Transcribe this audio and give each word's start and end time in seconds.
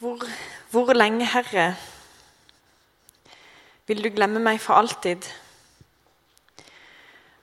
Hvor, 0.00 0.18
hvor 0.70 0.92
lenge, 0.92 1.26
Herre, 1.26 1.76
vil 3.86 4.04
du 4.04 4.08
glemme 4.08 4.40
meg 4.40 4.60
for 4.60 4.74
alltid? 4.80 5.26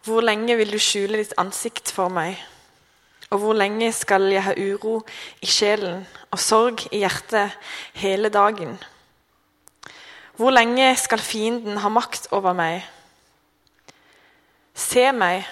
Hvor 0.04 0.26
lenge 0.26 0.56
vil 0.58 0.74
du 0.74 0.80
skjule 0.82 1.20
ditt 1.22 1.36
ansikt 1.38 1.92
for 1.94 2.10
meg? 2.10 2.42
Og 3.30 3.44
hvor 3.44 3.54
lenge 3.54 3.92
skal 3.94 4.26
jeg 4.34 4.42
ha 4.42 4.56
uro 4.58 5.04
i 5.38 5.46
sjelen 5.46 6.02
og 6.32 6.42
sorg 6.42 6.88
i 6.90 7.04
hjertet 7.04 7.54
hele 7.94 8.34
dagen? 8.34 8.74
Hvor 10.34 10.50
lenge 10.50 10.96
skal 10.98 11.22
fienden 11.22 11.78
ha 11.86 11.94
makt 11.94 12.26
over 12.32 12.58
meg? 12.58 12.82
Se 14.74 15.12
meg, 15.14 15.46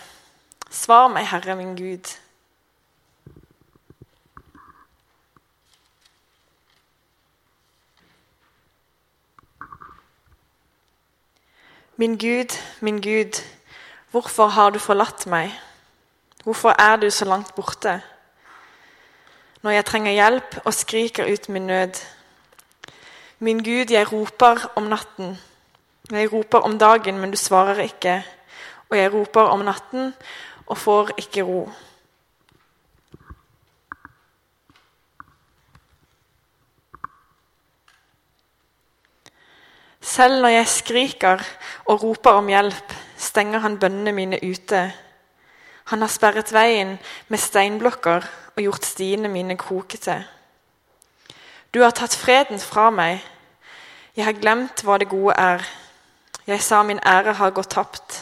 svar 0.73 1.13
meg, 1.13 1.29
Herre 1.29 1.61
min 1.61 1.77
Gud. 1.77 2.17
Min 11.97 12.17
Gud, 12.17 12.51
min 12.81 13.01
Gud, 13.01 13.39
hvorfor 14.11 14.47
har 14.51 14.69
du 14.69 14.79
forlatt 14.79 15.27
meg? 15.31 15.53
Hvorfor 16.43 16.75
er 16.75 16.95
du 16.99 17.09
så 17.09 17.25
langt 17.25 17.55
borte? 17.55 18.01
Når 19.63 19.71
jeg 19.71 19.85
trenger 19.85 20.11
hjelp 20.11 20.57
og 20.65 20.73
skriker 20.73 21.31
ut 21.31 21.47
min 21.49 21.67
nød. 21.67 22.01
Min 23.39 23.63
Gud, 23.63 23.91
jeg 23.91 24.11
roper 24.11 24.71
om 24.75 24.83
natten. 24.91 25.37
Jeg 26.11 26.33
roper 26.33 26.67
om 26.67 26.75
dagen, 26.79 27.17
men 27.17 27.31
du 27.31 27.37
svarer 27.37 27.79
ikke. 27.79 28.25
Og 28.89 28.97
jeg 28.97 29.13
roper 29.13 29.41
om 29.55 29.63
natten 29.63 30.13
og 30.67 30.77
får 30.77 31.15
ikke 31.17 31.47
ro. 31.47 31.69
Selv 40.05 40.41
når 40.41 40.51
jeg 40.53 40.67
skriker 40.69 41.41
og 41.89 42.03
roper 42.03 42.37
om 42.37 42.49
hjelp, 42.51 42.93
stenger 43.17 43.63
han 43.63 43.79
bønnene 43.81 44.11
mine 44.13 44.37
ute. 44.45 44.81
Han 45.89 46.01
har 46.05 46.11
sperret 46.13 46.51
veien 46.53 46.91
med 47.27 47.41
steinblokker 47.41 48.27
og 48.55 48.61
gjort 48.61 48.85
stiene 48.85 49.31
mine 49.33 49.57
krokete. 49.57 50.19
Du 51.73 51.81
har 51.81 51.95
tatt 51.97 52.13
freden 52.13 52.61
fra 52.61 52.91
meg. 52.93 53.23
Jeg 54.15 54.27
har 54.27 54.37
glemt 54.37 54.83
hva 54.85 54.99
det 55.01 55.09
gode 55.09 55.33
er. 55.41 55.65
Jeg 56.45 56.61
sa 56.61 56.83
min 56.85 57.01
ære 57.01 57.33
har 57.39 57.55
gått 57.57 57.73
tapt. 57.73 58.19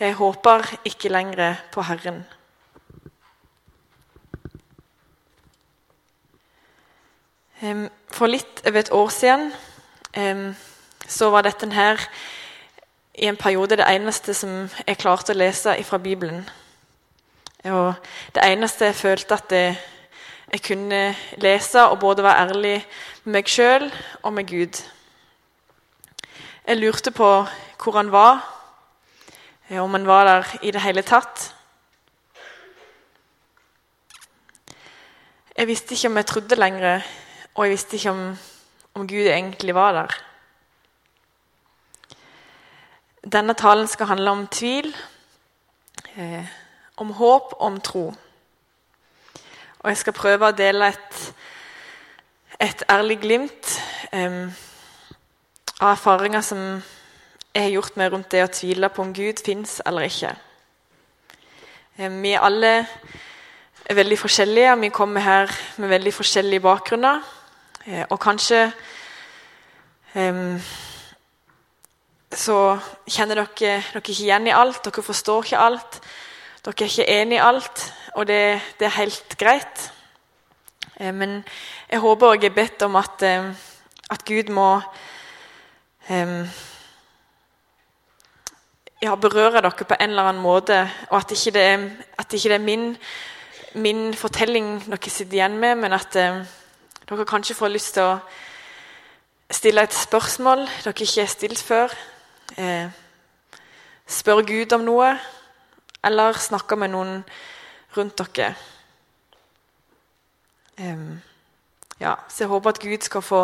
Jeg 0.00 0.16
håper 0.16 0.64
ikke 0.84 1.12
lenger 1.12 1.60
på 1.72 1.84
Herren. 1.84 2.24
For 8.16 8.32
litt 8.32 8.64
over 8.64 8.80
et 8.80 8.92
år 8.92 9.12
siden 9.12 9.52
så 11.08 11.30
var 11.30 11.46
dette 11.46 11.68
her 11.72 12.00
i 13.14 13.26
en 13.26 13.36
periode 13.36 13.78
det 13.78 13.86
eneste 13.88 14.34
som 14.34 14.66
jeg 14.86 14.98
klarte 15.00 15.32
å 15.32 15.38
lese 15.38 15.76
fra 15.88 15.98
Bibelen. 15.98 16.44
Og 17.64 17.94
det 18.34 18.44
eneste 18.44 18.90
jeg 18.90 18.98
følte 18.98 19.38
at 19.38 19.52
jeg, 19.52 19.78
jeg 20.52 20.62
kunne 20.62 21.00
lese 21.42 21.86
og 21.88 21.98
både 22.02 22.22
være 22.26 22.48
ærlig 22.48 22.76
med 23.24 23.32
meg 23.38 23.48
sjøl 23.50 23.88
og 24.22 24.32
med 24.36 24.46
Gud. 24.50 24.82
Jeg 26.66 26.78
lurte 26.78 27.10
på 27.10 27.30
hvor 27.82 27.96
han 27.96 28.12
var, 28.12 28.44
om 29.70 29.94
han 29.94 30.06
var 30.06 30.24
der 30.24 30.56
i 30.62 30.70
det 30.70 30.82
hele 30.82 31.02
tatt. 31.02 31.52
Jeg 35.56 35.66
visste 35.66 35.94
ikke 35.94 36.08
om 36.08 36.16
jeg 36.20 36.26
trodde 36.26 36.58
lenger, 36.60 37.02
og 37.54 37.64
jeg 37.64 37.70
visste 37.72 37.96
ikke 37.96 38.10
om, 38.10 38.38
om 38.94 39.08
Gud 39.08 39.26
egentlig 39.26 39.74
var 39.74 39.92
der. 39.92 40.16
Denne 43.32 43.54
talen 43.58 43.88
skal 43.90 44.06
handle 44.06 44.30
om 44.30 44.46
tvil, 44.46 44.96
eh, 46.16 46.46
om 46.96 47.10
håp 47.10 47.54
om 47.58 47.80
tro. 47.80 48.14
Og 49.78 49.88
jeg 49.90 49.96
skal 49.96 50.12
prøve 50.12 50.46
å 50.46 50.54
dele 50.54 50.92
et, 50.92 51.34
et 52.60 52.84
ærlig 52.90 53.18
glimt 53.24 53.72
eh, 54.12 54.46
av 55.80 55.90
erfaringer 55.96 56.40
som 56.40 56.62
jeg 57.50 57.64
har 57.64 57.74
gjort 57.74 57.98
meg 57.98 58.12
rundt 58.12 58.30
det 58.30 58.44
å 58.44 58.52
tvile 58.52 58.92
på 58.94 59.02
om 59.02 59.12
Gud 59.16 59.42
fins 59.42 59.80
eller 59.82 60.06
ikke. 60.06 60.32
Eh, 61.98 62.10
vi 62.22 62.36
er 62.36 62.46
alle 62.46 62.74
er 63.86 63.94
veldig 64.04 64.18
forskjellige, 64.22 64.72
og 64.72 64.80
vi 64.86 64.94
kommer 64.94 65.20
her 65.20 65.50
med 65.82 65.88
veldig 65.88 66.14
forskjellige 66.14 66.62
bakgrunner. 66.62 67.22
Eh, 67.86 68.04
og 68.06 68.20
kanskje 68.22 68.68
eh, 70.14 70.58
så 72.36 72.76
kjenner 73.08 73.40
dere 73.40 73.48
dere 73.56 74.00
ikke 74.02 74.12
igjen 74.12 74.48
i 74.50 74.54
alt, 74.54 74.82
dere 74.84 75.04
forstår 75.04 75.46
ikke 75.46 75.60
alt. 75.62 76.00
Dere 76.66 76.84
er 76.84 76.90
ikke 76.90 77.12
enig 77.20 77.38
i 77.38 77.42
alt, 77.42 77.84
og 78.14 78.26
det, 78.28 78.60
det 78.78 78.88
er 78.88 78.98
helt 78.98 79.36
greit. 79.40 79.90
Eh, 81.00 81.12
men 81.14 81.42
jeg 81.88 82.02
håper 82.02 82.34
og 82.34 82.44
jeg 82.44 82.54
bedt 82.54 82.82
om 82.86 82.96
at, 83.00 83.22
eh, 83.24 83.48
at 84.10 84.24
Gud 84.28 84.50
må 84.52 84.68
eh, 86.08 86.34
ja, 89.02 89.14
berøre 89.14 89.62
dere 89.62 89.88
på 89.88 89.96
en 90.00 90.10
eller 90.10 90.28
annen 90.32 90.42
måte, 90.42 90.82
og 91.10 91.18
at 91.22 91.32
ikke 91.32 91.54
det 91.56 91.68
at 92.18 92.32
ikke 92.32 92.52
det 92.52 92.58
er 92.60 92.66
min, 92.66 92.90
min 93.74 94.10
fortelling 94.14 94.82
dere 94.86 95.10
sitter 95.10 95.40
igjen 95.40 95.56
med, 95.60 95.76
men 95.84 95.92
at 95.92 96.12
dere 96.12 97.28
kanskje 97.28 97.56
får 97.56 97.72
lyst 97.72 97.94
til 97.96 98.10
å 98.10 98.18
stille 99.52 99.84
et 99.84 99.94
spørsmål 99.94 100.66
dere 100.84 100.94
ikke 101.06 101.22
har 101.22 101.30
stilt 101.30 101.62
før 101.62 101.92
eh, 102.56 102.88
spørre 104.06 104.46
Gud 104.46 104.72
om 104.76 104.84
noe, 104.86 105.10
eller 106.06 106.38
snakke 106.38 106.78
med 106.78 106.92
noen 106.94 107.24
rundt 107.96 108.22
dere. 108.36 108.54
Um, 110.78 111.22
ja, 112.00 112.14
så 112.28 112.44
jeg 112.44 112.52
håper 112.52 112.74
at 112.74 112.82
Gud 112.82 113.06
skal 113.06 113.24
få 113.24 113.42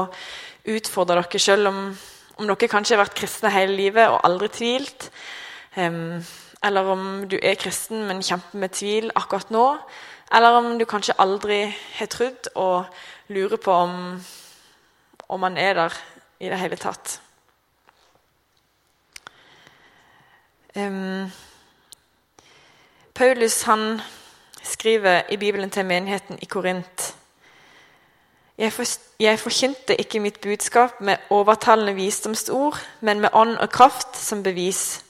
utfordre 0.69 1.17
dere, 1.19 1.41
selv 1.41 1.73
om, 1.73 1.81
om 2.37 2.47
dere 2.47 2.71
kanskje 2.71 2.97
har 2.97 3.03
vært 3.07 3.17
kristne 3.19 3.53
hele 3.55 3.77
livet 3.79 4.13
og 4.13 4.21
aldri 4.29 4.51
tvilt. 4.53 5.09
Um, 5.77 6.21
eller 6.63 6.93
om 6.93 7.05
du 7.27 7.39
er 7.43 7.59
kristen, 7.59 8.05
men 8.07 8.23
kjemper 8.23 8.61
med 8.61 8.77
tvil 8.77 9.11
akkurat 9.19 9.51
nå. 9.51 9.67
Eller 10.33 10.61
om 10.61 10.79
du 10.79 10.87
kanskje 10.89 11.19
aldri 11.21 11.65
har 11.99 12.09
trodd 12.13 12.53
og 12.55 12.85
lurer 13.33 13.59
på 13.61 13.73
om, 13.73 14.23
om 15.29 15.43
han 15.49 15.59
er 15.59 15.75
der 15.75 15.99
i 16.41 16.49
det 16.53 16.61
hele 16.61 16.77
tatt. 16.77 17.19
Um, 20.77 21.33
Paulus 23.15 23.63
han 23.63 24.01
skriver 24.63 25.23
i 25.29 25.37
Bibelen 25.37 25.71
til 25.71 25.85
menigheten 25.85 26.39
i 26.43 26.45
Korint 26.45 27.15
jeg, 28.59 28.73
for, 28.73 28.85
jeg 29.21 29.39
forkynte 29.39 29.97
ikke 30.01 30.21
mitt 30.21 30.41
budskap 30.41 31.01
med 31.01 31.17
overtalende 31.31 31.95
visdomsord, 31.95 32.79
men 33.01 33.21
med 33.21 33.29
ånd 33.33 33.57
og 33.57 33.71
kraft 33.71 34.17
som 34.17 34.43
bevis, 34.43 35.05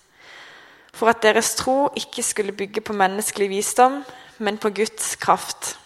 for 0.94 1.08
at 1.08 1.22
deres 1.22 1.54
tro 1.54 1.90
ikke 1.96 2.22
skulle 2.22 2.52
bygge 2.52 2.80
på 2.80 2.92
menneskelig 2.92 3.48
visdom, 3.48 4.04
men 4.38 4.58
på 4.58 4.70
Guds 4.70 5.16
kraft. 5.16 5.78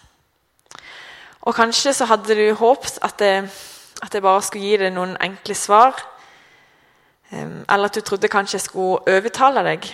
Og 1.41 1.55
Kanskje 1.55 1.93
så 1.93 2.05
hadde 2.05 2.35
du 2.35 2.53
håpet 2.53 2.99
at 3.01 3.21
at 4.01 4.13
jeg 4.13 4.21
bare 4.21 4.41
skulle 4.41 4.65
gi 4.65 4.77
deg 4.77 4.93
noen 4.93 5.17
enkle 5.21 5.55
svar 5.55 6.16
eller 7.31 7.85
at 7.85 7.95
du 7.95 8.01
trodde 8.01 8.27
kanskje 8.31 8.55
jeg 8.55 8.61
skulle 8.61 9.15
overtale 9.17 9.63
deg. 9.63 9.87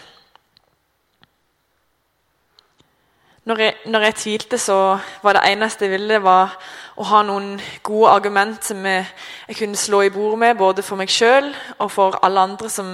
Når 3.45 3.59
jeg, 3.59 3.73
når 3.85 3.99
jeg, 3.99 4.16
tvilte, 4.16 4.57
så 4.57 4.99
var 5.23 5.33
det 5.33 5.41
eneste 5.51 5.85
jeg 5.85 5.91
ville, 5.91 6.21
var 6.23 6.53
å 6.95 7.03
ha 7.03 7.23
noen 7.27 7.57
gode 7.83 8.11
argument 8.13 8.63
som 8.63 8.85
jeg, 8.88 9.03
jeg 9.50 9.57
kunne 9.59 9.80
slå 9.80 10.01
i 10.06 10.12
bordet 10.13 10.39
med, 10.39 10.56
både 10.56 10.85
for 10.85 10.95
meg 10.95 11.12
sjøl 11.12 11.50
og 11.77 11.91
for 11.91 12.15
alle 12.24 12.39
andre 12.39 12.69
som, 12.71 12.94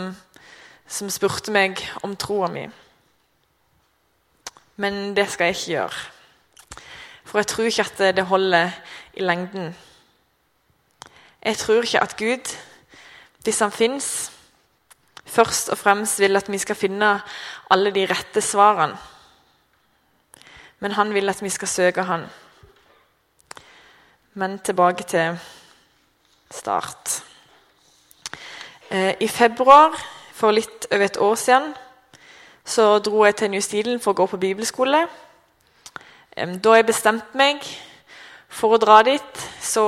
som 0.87 1.11
spurte 1.13 1.53
meg 1.53 1.83
om 2.01 2.15
troa 2.17 2.49
mi. 2.49 2.63
Men 4.81 5.13
det 5.13 5.27
skal 5.29 5.51
jeg 5.51 5.59
ikke 5.59 5.71
gjøre. 5.75 6.01
For 7.29 7.43
jeg 7.43 7.51
tror 7.51 7.69
ikke 7.69 7.85
at 7.85 8.17
det 8.17 8.25
holder 8.25 8.73
i 9.13 9.21
lengden. 9.21 9.75
Jeg 11.45 11.57
tror 11.57 11.85
ikke 11.85 12.01
at 12.01 12.17
Gud 12.17 12.55
hvis 13.43 13.59
han 13.59 13.71
fins, 13.71 14.31
først 15.25 15.69
og 15.69 15.77
fremst 15.77 16.19
vil 16.19 16.35
at 16.35 16.51
vi 16.51 16.57
skal 16.57 16.75
finne 16.75 17.13
alle 17.69 17.91
de 17.95 18.05
rette 18.09 18.41
svarene. 18.41 18.97
Men 20.79 20.91
han 20.91 21.13
vil 21.13 21.29
at 21.29 21.41
vi 21.43 21.49
skal 21.49 21.67
søke 21.67 22.03
han. 22.03 22.25
Men 24.33 24.59
tilbake 24.59 25.03
til 25.03 25.39
start. 26.51 27.23
Eh, 28.89 29.15
I 29.19 29.27
februar 29.27 29.97
for 30.33 30.51
litt 30.51 30.87
over 30.91 31.05
et 31.05 31.17
år 31.17 31.35
siden 31.35 31.73
så 32.65 32.99
dro 32.99 33.25
jeg 33.25 33.35
til 33.35 33.51
New 33.51 33.61
Zealand 33.61 33.99
for 33.99 34.13
å 34.13 34.19
gå 34.21 34.25
på 34.29 34.37
bibelskole. 34.37 35.07
Da 36.37 36.73
jeg 36.77 36.85
bestemte 36.85 37.37
meg 37.37 37.65
for 38.49 38.75
å 38.75 38.81
dra 38.81 39.01
dit, 39.03 39.41
så 39.61 39.83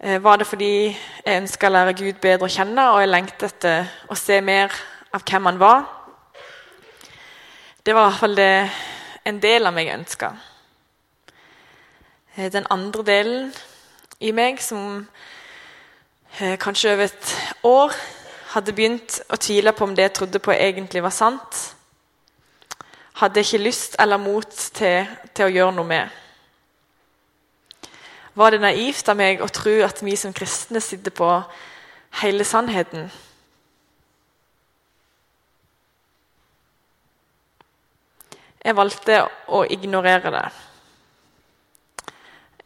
var 0.00 0.36
det 0.36 0.46
fordi 0.48 0.96
jeg 1.24 1.40
ønska 1.42 1.68
å 1.68 1.72
lære 1.74 1.92
Gud 1.98 2.20
bedre 2.22 2.46
å 2.48 2.52
kjenne, 2.52 2.86
og 2.88 3.02
jeg 3.02 3.10
lengtet 3.10 3.42
etter 3.50 3.90
å 4.08 4.16
se 4.16 4.38
mer 4.40 4.72
av 5.12 5.24
hvem 5.28 5.48
han 5.50 5.58
var? 5.60 5.82
Det 7.84 7.94
var 7.94 8.06
i 8.06 8.08
hvert 8.08 8.20
fall 8.20 8.36
det 8.38 8.70
en 9.28 9.40
del 9.42 9.68
av 9.68 9.74
meg 9.76 9.92
ønska. 9.92 10.30
Eh, 12.36 12.48
den 12.52 12.66
andre 12.70 13.04
delen 13.04 13.52
i 14.20 14.32
meg, 14.32 14.60
som 14.62 15.06
eh, 16.38 16.56
kanskje 16.58 16.94
over 16.94 17.04
et 17.04 17.34
år 17.66 17.94
hadde 18.54 18.74
begynt 18.74 19.20
å 19.28 19.36
tvile 19.36 19.72
på 19.76 19.84
om 19.84 19.94
det 19.96 20.08
jeg 20.08 20.16
trodde 20.18 20.42
på, 20.42 20.52
egentlig 20.52 21.02
var 21.02 21.14
sant, 21.14 21.60
hadde 23.20 23.44
ikke 23.44 23.64
lyst 23.64 23.96
eller 24.00 24.20
mot 24.20 24.48
til, 24.74 25.08
til 25.34 25.48
å 25.48 25.54
gjøre 25.54 25.76
noe 25.76 25.88
med. 25.88 26.20
Var 28.34 28.50
det 28.50 28.60
naivt 28.62 29.08
av 29.10 29.18
meg 29.18 29.42
å 29.42 29.48
tro 29.50 29.72
at 29.82 30.02
vi 30.06 30.14
som 30.18 30.34
kristne 30.34 30.80
sitter 30.82 31.10
på 31.14 31.28
hele 32.22 32.46
sannheten? 32.46 33.08
Jeg 38.60 38.76
valgte 38.76 39.22
å 39.48 39.64
ignorere 39.64 40.30
det. 40.34 40.48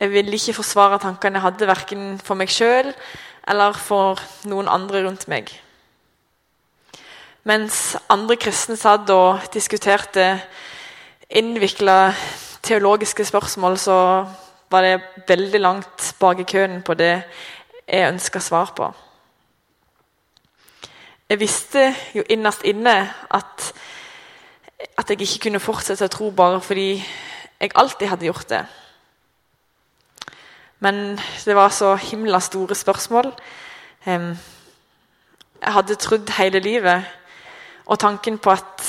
Jeg 0.01 0.11
ville 0.11 0.37
ikke 0.37 0.57
forsvare 0.59 0.99
tankene 1.01 1.39
jeg 1.39 1.47
hadde, 1.47 1.71
verken 1.71 2.07
for 2.19 2.37
meg 2.37 2.51
sjøl 2.53 2.91
eller 3.49 3.77
for 3.79 4.21
noen 4.51 4.69
andre 4.69 5.05
rundt 5.05 5.29
meg. 5.31 5.53
Mens 7.45 7.95
andre 8.13 8.37
kristne 8.41 8.77
satt 8.77 9.09
og 9.13 9.47
diskuterte 9.55 10.27
innvikla 11.29 12.13
teologiske 12.65 13.25
spørsmål, 13.29 13.79
så 13.79 13.99
var 14.75 14.83
det 14.83 15.25
veldig 15.29 15.61
langt 15.61 16.15
bak 16.19 16.41
i 16.43 16.49
køen 16.51 16.81
på 16.83 16.97
det 16.99 17.13
jeg 17.87 18.09
ønska 18.11 18.41
svar 18.43 18.73
på. 18.75 18.89
Jeg 21.29 21.41
visste 21.41 21.85
jo 22.15 22.25
innerst 22.29 22.65
inne 22.67 22.95
at, 23.31 23.73
at 24.99 25.11
jeg 25.11 25.21
ikke 25.21 25.47
kunne 25.47 25.63
fortsette 25.63 26.09
å 26.09 26.13
tro 26.13 26.31
bare 26.35 26.59
fordi 26.61 26.89
jeg 26.99 27.73
alltid 27.75 28.11
hadde 28.11 28.27
gjort 28.27 28.51
det. 28.51 28.65
Men 30.85 31.17
det 31.45 31.57
var 31.57 31.73
så 31.73 31.95
himla 31.97 32.41
store 32.45 32.75
spørsmål. 32.75 33.31
Jeg 34.07 34.37
hadde 35.63 35.97
trodd 35.97 36.35
hele 36.37 36.61
livet, 36.61 37.07
og 37.87 37.99
tanken 37.99 38.39
på 38.39 38.51
at, 38.53 38.85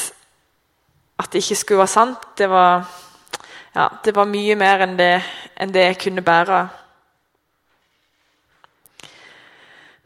at 1.20 1.32
det 1.32 1.44
ikke 1.44 1.56
skulle 1.56 1.84
være 1.86 1.94
sant, 1.94 2.30
det 2.38 2.50
var 2.50 2.84
ja, 3.76 3.90
det 4.06 4.16
var 4.16 4.26
mye 4.26 4.56
mer 4.56 4.86
enn 4.86 4.96
det, 4.96 5.20
enn 5.60 5.74
det 5.76 5.82
jeg 5.84 5.98
kunne 6.00 6.24
bære. 6.24 6.60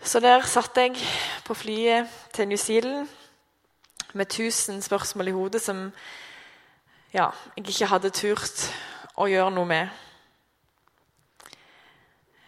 Så 0.02 0.20
der 0.20 0.42
satt 0.50 0.78
jeg 0.78 0.96
på 1.46 1.54
flyet 1.54 2.08
til 2.34 2.48
New 2.48 2.58
Zealand 2.58 3.08
med 4.14 4.26
tusen 4.26 4.82
spørsmål 4.82 5.28
i 5.28 5.32
hodet 5.32 5.62
som 5.62 5.92
ja, 7.14 7.28
jeg 7.58 7.68
ikke 7.70 7.90
hadde 7.92 8.10
turt 8.10 8.64
å 9.18 9.28
gjøre 9.30 9.52
noe 9.54 9.70
med. 9.70 9.90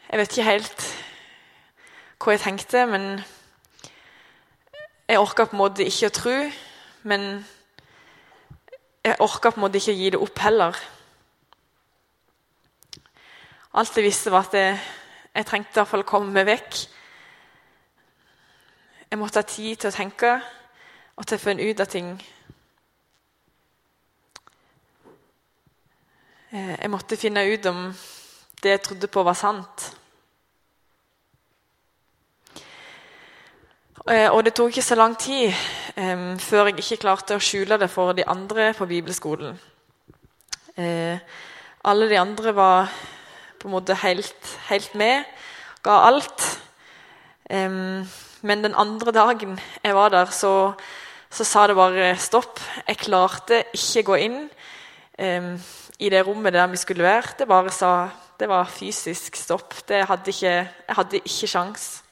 Jeg 0.09 0.19
vet 0.19 0.31
ikke 0.31 0.47
helt 0.47 0.87
hva 2.21 2.33
jeg 2.33 2.41
tenkte, 2.43 2.85
men 2.85 3.05
jeg 5.09 5.21
orka 5.21 5.45
på 5.45 5.53
en 5.53 5.61
måte 5.61 5.85
ikke 5.85 6.09
å 6.09 6.15
tro. 6.17 6.35
Men 7.03 7.45
jeg 9.05 9.21
orka 9.21 9.49
på 9.53 9.61
en 9.61 9.65
måte 9.67 9.77
ikke 9.81 9.93
å 9.93 9.99
gi 10.01 10.09
det 10.15 10.23
opp 10.25 10.43
heller. 10.45 10.81
Alt 13.73 13.95
jeg 13.95 14.03
visste, 14.03 14.31
var 14.31 14.49
at 14.49 14.55
jeg, 14.57 14.79
jeg 15.31 15.45
trengte 15.47 15.83
å 15.85 16.01
komme 16.03 16.33
meg 16.35 16.43
vekk. 16.49 16.79
Jeg 19.07 19.19
måtte 19.19 19.39
ha 19.39 19.47
tid 19.47 19.77
til 19.79 19.87
å 19.87 19.95
tenke 19.95 20.31
og 21.15 21.23
til 21.27 21.37
å 21.37 21.39
finne 21.39 21.63
ut 21.63 21.79
av 21.79 21.87
ting. 21.87 22.09
Eh, 26.51 26.73
jeg 26.81 26.91
måtte 26.91 27.19
finne 27.19 27.45
ut 27.47 27.69
om 27.71 27.79
det 28.59 28.73
jeg 28.73 28.81
trodde 28.89 29.07
på, 29.07 29.23
var 29.23 29.39
sant. 29.39 29.87
Eh, 34.09 34.27
og 34.27 34.43
det 34.43 34.51
tok 34.57 34.73
ikke 34.73 34.83
så 34.83 34.99
lang 34.99 35.15
tid 35.15 35.55
um, 35.95 36.35
før 36.43 36.73
jeg 36.73 36.81
ikke 36.83 36.99
klarte 37.05 37.39
å 37.39 37.43
skjule 37.43 37.79
det 37.79 37.87
for 37.93 38.11
de 38.19 38.27
andre 38.27 38.73
på 38.75 38.89
bibelskolen. 38.91 39.55
Uh, 40.75 41.15
alle 41.87 42.11
de 42.11 42.19
andre 42.19 42.55
var 42.55 42.91
på 43.61 43.69
en 43.69 43.75
måte 43.75 43.95
helt, 44.01 44.57
helt 44.69 44.95
med. 44.97 45.23
Ga 45.85 45.99
alt. 46.07 46.45
Um, 47.49 48.07
men 48.41 48.63
den 48.63 48.73
andre 48.75 49.11
dagen 49.13 49.59
jeg 49.83 49.95
var 49.95 50.09
der, 50.09 50.25
så, 50.33 50.73
så, 51.29 51.45
sa 51.45 51.67
det 51.67 51.75
bare 51.77 52.15
stopp. 52.17 52.59
Jeg 52.87 52.97
klarte 52.97 53.63
ikke 53.73 54.03
gå 54.07 54.17
inn 54.25 54.39
um, 55.19 55.53
i 55.99 56.09
det 56.09 56.23
rommet 56.25 56.53
der 56.53 56.71
vi 56.71 56.81
skulle 56.81 57.05
være. 57.05 57.35
Det 57.39 57.47
bare 57.47 57.69
sa 57.69 58.09
Det 58.39 58.49
var 58.49 58.65
fysisk 58.65 59.35
stopp. 59.35 59.75
Hadde 59.89 60.31
ikke, 60.33 60.49
jeg 60.87 60.95
hadde 60.97 61.17
ikke 61.21 61.47
sjans. 61.47 62.03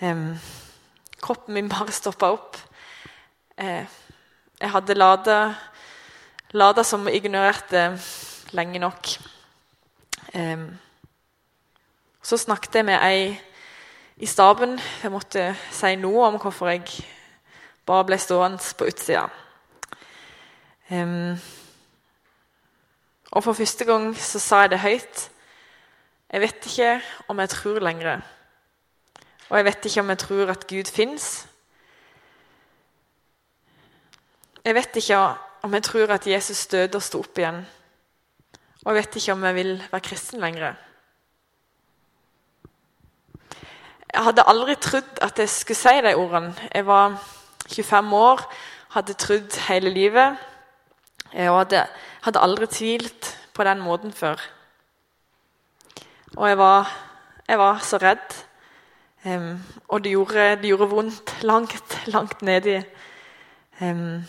Um, 0.00 0.38
kroppen 1.20 1.54
min 1.54 1.68
bare 1.68 1.92
stoppa 1.92 2.30
opp. 2.32 2.56
Uh, 3.60 3.84
jeg 4.60 4.70
hadde 4.72 4.94
lada, 4.94 5.54
lada 6.52 6.82
som 6.82 7.08
ignorerte 7.08 8.00
lenge 8.56 8.78
nok. 8.78 9.29
Um, 10.34 10.78
så 12.22 12.36
snakket 12.36 12.74
jeg 12.74 12.84
med 12.84 12.98
ei 13.02 13.40
i 14.16 14.26
staben. 14.26 14.80
Jeg 15.02 15.10
måtte 15.10 15.56
si 15.74 15.96
noe 15.96 16.26
om 16.28 16.38
hvorfor 16.38 16.68
jeg 16.70 16.84
bare 17.86 18.04
ble 18.06 18.18
stående 18.18 18.62
på 18.78 18.86
utsida. 18.86 19.24
Um, 20.90 21.38
og 23.30 23.44
for 23.44 23.52
første 23.52 23.84
gang 23.84 24.12
så 24.16 24.38
sa 24.38 24.60
jeg 24.64 24.70
det 24.70 24.84
høyt. 24.84 25.30
Jeg 26.32 26.40
vet 26.40 26.66
ikke 26.66 27.00
om 27.28 27.40
jeg 27.40 27.48
tror 27.48 27.78
lenger. 27.78 28.20
Og 29.48 29.56
jeg 29.56 29.64
vet 29.64 29.84
ikke 29.84 30.00
om 30.00 30.08
jeg 30.08 30.18
tror 30.18 30.50
at 30.50 30.66
Gud 30.66 30.90
fins. 30.94 31.46
Jeg 34.64 34.74
vet 34.74 34.96
ikke 34.96 35.18
om 35.62 35.74
jeg 35.74 35.82
tror 35.82 36.14
at 36.14 36.26
Jesus 36.26 36.66
døde 36.66 36.96
og 36.96 37.02
sto 37.02 37.18
opp 37.18 37.38
igjen. 37.38 37.64
Og 38.84 38.94
jeg 38.94 39.02
vet 39.02 39.16
ikke 39.16 39.32
om 39.32 39.44
jeg 39.44 39.54
vil 39.54 39.72
være 39.90 40.00
kristen 40.00 40.40
lenger. 40.40 40.74
Jeg 44.14 44.24
hadde 44.24 44.46
aldri 44.48 44.74
trodd 44.80 45.20
at 45.22 45.38
jeg 45.38 45.48
skulle 45.52 45.78
si 45.78 46.00
de 46.04 46.14
ordene. 46.16 46.54
Jeg 46.74 46.86
var 46.86 47.18
25 47.68 48.14
år, 48.16 48.40
hadde 48.96 49.12
trodd 49.12 49.58
hele 49.68 49.90
livet. 49.90 50.36
Og 51.34 51.58
hadde, 51.58 51.84
hadde 52.22 52.42
aldri 52.42 52.66
tvilt 52.66 53.36
på 53.54 53.64
den 53.64 53.84
måten 53.84 54.12
før. 54.12 54.40
Og 56.36 56.48
jeg 56.48 56.58
var, 56.58 56.90
jeg 57.48 57.58
var 57.58 57.78
så 57.78 58.00
redd. 58.02 58.34
Um, 59.24 59.60
og 59.88 60.04
det 60.04 60.10
gjorde, 60.10 60.56
det 60.56 60.68
gjorde, 60.72 60.88
vondt 60.88 61.42
langt, 61.42 61.96
langt 62.06 62.42
nedi. 62.42 62.78
Um, 63.80 64.24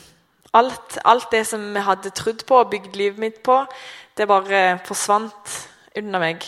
alt, 0.53 0.97
alt, 1.05 1.31
det 1.31 1.45
som 1.47 1.75
jeg 1.75 1.83
hadde 1.83 2.09
trodd 2.09 2.43
på 2.47 2.57
og 2.59 2.69
bygd 2.69 2.95
livet 2.95 3.17
mitt 3.17 3.39
på, 3.43 3.61
det 4.21 4.29
bare 4.29 4.79
forsvant 4.85 5.55
unna 5.97 6.21
meg. 6.21 6.45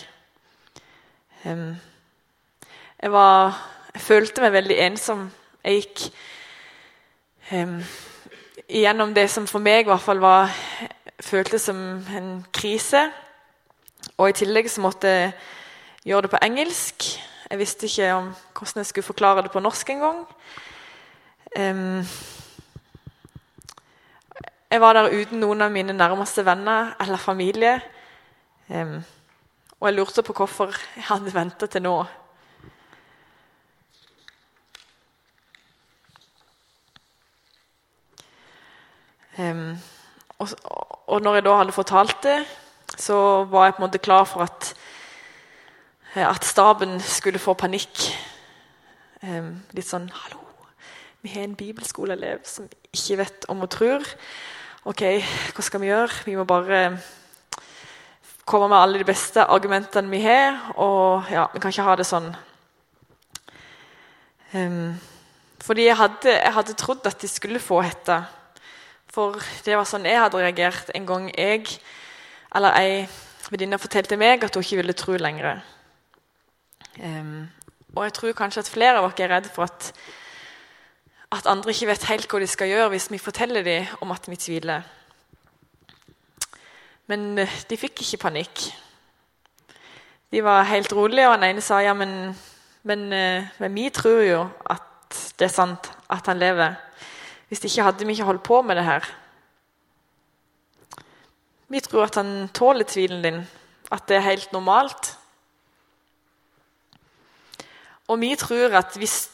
Jeg, 1.44 3.10
var, 3.12 3.58
jeg 3.92 4.02
følte 4.06 4.44
meg 4.44 4.54
veldig 4.54 4.78
ensom. 4.86 5.26
Jeg 5.64 5.82
gikk 5.82 6.06
gjennom 8.68 9.12
det 9.16 9.26
som 9.32 9.48
for 9.50 9.60
meg 9.64 9.84
i 9.84 9.90
hvert 9.90 10.04
fall 10.04 10.22
var 10.22 10.54
føltes 11.22 11.66
som 11.68 11.76
en 12.16 12.30
krise. 12.54 13.08
Og 14.18 14.30
i 14.30 14.36
tillegg 14.38 14.70
så 14.70 14.84
måtte 14.84 15.10
jeg 15.10 15.32
gjøre 16.04 16.26
det 16.26 16.32
på 16.34 16.42
engelsk. 16.46 17.08
Jeg 17.50 17.60
visste 17.60 17.86
ikke 17.90 18.12
om 18.14 18.30
hvordan 18.56 18.80
jeg 18.80 18.86
skulle 18.92 19.10
forklare 19.10 19.42
det 19.42 19.52
på 19.52 19.60
norsk 19.60 19.90
engang. 19.90 20.24
Um, 21.58 22.06
jeg 24.74 24.80
var 24.82 24.96
der 24.96 25.12
uten 25.14 25.38
noen 25.38 25.62
av 25.62 25.70
mine 25.70 25.94
nærmeste 25.94 26.42
venner 26.42 26.96
eller 26.98 27.20
familie. 27.22 27.76
Um, 28.66 28.96
og 29.78 29.86
jeg 29.86 29.94
lurte 29.94 30.22
på 30.26 30.34
hvorfor 30.34 30.72
jeg 30.96 31.04
hadde 31.06 31.34
venta 31.34 31.68
til 31.70 31.84
nå. 31.84 31.92
Um, 39.38 39.76
og, 40.40 40.48
og, 41.06 41.22
når 41.22 41.38
jeg 41.38 41.44
da 41.46 41.54
hadde 41.60 41.76
fortalt 41.76 42.16
det, 42.26 42.40
så 42.98 43.44
var 43.50 43.68
jeg 43.68 43.76
på 43.76 43.82
en 43.82 43.86
måte 43.86 44.02
klar 44.02 44.26
for 44.26 44.42
at, 44.42 44.72
at 46.18 46.44
staben 46.44 46.98
skulle 47.00 47.38
få 47.38 47.54
panikk. 47.54 48.08
Um, 49.22 49.62
litt 49.70 49.86
sånn 49.86 50.10
'Hallo, 50.10 50.42
vi 51.22 51.30
har 51.36 51.46
en 51.46 51.56
bibelskoleelev 51.56 52.42
som 52.42 52.66
ikke 52.90 53.22
vet 53.22 53.48
om 53.48 53.62
og 53.62 53.70
tror.' 53.70 54.16
Ok, 54.84 55.00
hva 55.56 55.62
skal 55.64 55.80
vi 55.80 55.86
gjøre? 55.88 56.12
Vi 56.26 56.34
må 56.36 56.42
bare 56.44 56.98
komme 58.44 58.66
med 58.68 58.76
alle 58.76 58.98
de 59.00 59.06
beste 59.08 59.40
argumentene 59.40 60.10
vi 60.12 60.18
har, 60.20 60.58
og 60.76 61.30
ja, 61.32 61.46
vi 61.54 61.62
kan 61.62 61.72
ikke 61.72 61.86
ha 61.86 61.94
det 61.96 62.04
sånn. 62.04 62.26
Um, 64.52 64.92
fordi 65.64 65.86
jeg 65.86 65.96
hadde, 65.96 66.34
jeg 66.34 66.52
hadde, 66.58 66.76
trodd 66.76 67.08
at 67.08 67.16
de 67.16 67.30
skulle 67.32 67.62
få 67.64 67.78
hette. 67.80 68.18
For 69.08 69.40
det 69.64 69.78
var 69.80 69.88
sånn 69.88 70.04
jeg 70.04 70.20
hadde 70.20 70.42
reagert 70.42 70.92
en 70.92 71.08
gang 71.08 71.30
jeg 71.32 71.78
eller 72.52 72.76
ei 72.76 72.92
venninne 73.48 73.80
fortalte 73.80 74.20
meg 74.20 74.44
at 74.44 74.52
hun 74.52 74.66
ikke 74.66 74.82
ville 74.82 74.98
tro 75.00 75.16
lenger. 75.16 75.64
Um, 77.00 77.48
og 77.96 78.04
jeg 78.04 78.18
tror 78.20 78.36
kanskje 78.36 78.66
at 78.66 78.74
flere 78.76 79.00
av 79.00 79.08
oss 79.08 79.16
er 79.16 79.32
redd 79.32 79.48
for 79.48 79.64
at, 79.64 79.94
at 81.34 81.48
andre 81.50 81.72
ikke 81.74 81.88
vet 81.90 82.06
helt 82.08 82.30
hva 82.30 82.40
de 82.42 82.48
skal 82.50 82.70
gjøre 82.70 82.92
hvis 82.94 83.10
vi 83.12 83.18
forteller 83.22 83.64
dem 83.66 83.90
om 84.04 84.12
at 84.14 84.28
vi 84.30 84.38
tviler. 84.38 84.84
Men 87.10 87.34
eh, 87.38 87.60
de 87.68 87.78
fikk 87.78 88.04
ikke 88.04 88.22
panikk. 88.28 88.64
De 90.32 90.42
var 90.44 90.66
helt 90.70 90.92
rolige, 90.96 91.28
og 91.28 91.36
den 91.38 91.50
ene 91.50 91.62
sa 91.62 91.80
ja, 91.84 91.92
men, 91.94 92.32
men, 92.82 93.06
eh, 93.12 93.50
men 93.60 93.76
vi 93.76 93.90
tror 93.94 94.22
jo 94.24 94.40
at 94.70 95.18
det 95.38 95.46
er 95.46 95.52
sant, 95.52 95.90
at 96.10 96.26
han 96.26 96.40
lever. 96.40 96.78
Hvis 97.48 97.62
ikke 97.68 97.84
hadde 97.86 98.06
vi 98.06 98.16
ikke 98.16 98.30
holdt 98.30 98.46
på 98.46 98.62
med 98.62 98.80
det 98.80 98.86
her. 98.86 99.04
Vi 101.68 101.80
tror 101.80 102.08
at 102.08 102.18
han 102.18 102.48
tåler 102.54 102.86
tvilen 102.88 103.22
din, 103.22 103.44
at 103.92 104.08
det 104.08 104.16
er 104.16 104.28
helt 104.30 104.52
normalt. 104.52 105.12
Og 108.08 108.20
vi 108.20 108.34
tror 108.36 108.74
at 108.76 108.96
hvis 109.00 109.30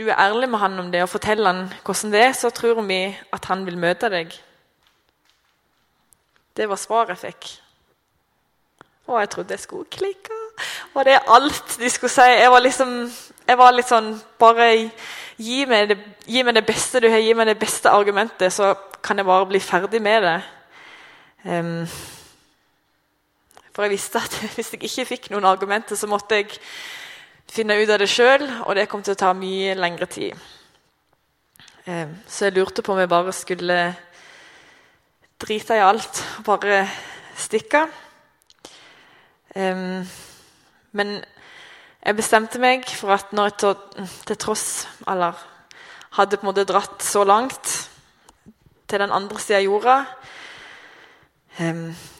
du 0.00 0.06
er 0.08 0.16
ærlig 0.16 0.48
med 0.48 0.58
han 0.58 0.78
om 0.80 0.92
det 0.92 1.02
og 1.04 1.12
forteller 1.12 1.52
han 1.52 1.66
hvordan 1.84 2.12
det 2.12 2.20
er, 2.24 2.32
så 2.32 2.50
tror 2.50 2.80
vi 2.88 3.00
at 3.32 3.44
han 3.52 3.66
vil 3.66 3.76
møte 3.78 4.08
deg. 4.08 4.32
Det 6.56 6.68
var 6.68 6.80
svaret 6.80 7.12
jeg 7.12 7.18
fikk. 7.18 7.50
Og 9.10 9.20
jeg 9.20 9.30
trodde 9.30 9.52
jeg 9.52 9.60
skulle 9.60 9.90
klikke. 9.90 10.38
Og 10.94 11.04
det 11.04 11.18
er 11.18 11.28
alt 11.28 11.76
de 11.80 11.90
skulle 11.90 12.12
si. 12.12 12.30
Jeg 12.40 12.50
var 12.50 12.64
liksom 12.64 12.94
jeg 13.50 13.58
var 13.58 13.74
litt 13.74 13.88
sånn 13.90 14.12
Bare 14.38 14.70
gi 15.40 15.64
meg, 15.68 15.88
det, 15.90 15.96
gi 16.28 16.44
meg 16.44 16.54
det 16.54 16.66
beste 16.68 17.00
du 17.00 17.08
har, 17.10 17.20
gi 17.20 17.34
meg 17.34 17.48
det 17.48 17.58
beste 17.58 17.90
argumentet, 17.90 18.52
så 18.52 18.74
kan 19.02 19.18
jeg 19.18 19.26
bare 19.26 19.48
bli 19.48 19.60
ferdig 19.60 20.00
med 20.04 20.26
det. 20.26 20.38
Um, 21.44 21.86
for 23.72 23.86
jeg 23.86 23.94
visste 23.94 24.20
at 24.20 24.36
hvis 24.56 24.74
jeg 24.74 24.82
ikke 24.84 25.06
fikk 25.08 25.30
noen 25.32 25.48
argumenter, 25.48 25.96
så 25.96 26.08
måtte 26.10 26.42
jeg 26.42 26.58
finne 27.50 27.76
ut 27.80 27.90
av 27.90 27.98
det 28.00 28.08
sjøl, 28.10 28.44
og 28.66 28.76
det 28.78 28.88
kom 28.90 29.02
til 29.02 29.16
å 29.16 29.20
ta 29.20 29.32
mye 29.36 29.74
lengre 29.78 30.06
tid. 30.10 30.38
Um, 31.86 32.14
så 32.28 32.46
jeg 32.46 32.58
lurte 32.58 32.84
på 32.86 32.94
om 32.94 33.00
jeg 33.00 33.10
bare 33.10 33.34
skulle 33.34 33.80
drite 35.40 35.78
i 35.78 35.82
alt 35.82 36.22
og 36.38 36.46
bare 36.46 36.84
stikke. 37.40 37.86
Men 40.92 41.14
jeg 42.00 42.16
bestemte 42.16 42.60
meg 42.62 42.84
for 42.86 43.16
at 43.16 43.32
når 43.34 43.48
jeg 43.50 44.10
til 44.28 44.38
tross 44.40 44.66
eller 45.08 45.40
hadde 46.18 46.38
på 46.38 46.44
en 46.44 46.50
måte 46.50 46.66
dratt 46.68 47.02
så 47.02 47.24
langt 47.24 47.72
til 48.90 49.02
den 49.02 49.14
andre 49.14 49.40
sida 49.40 49.60
av 49.60 49.66
jorda 49.66 49.96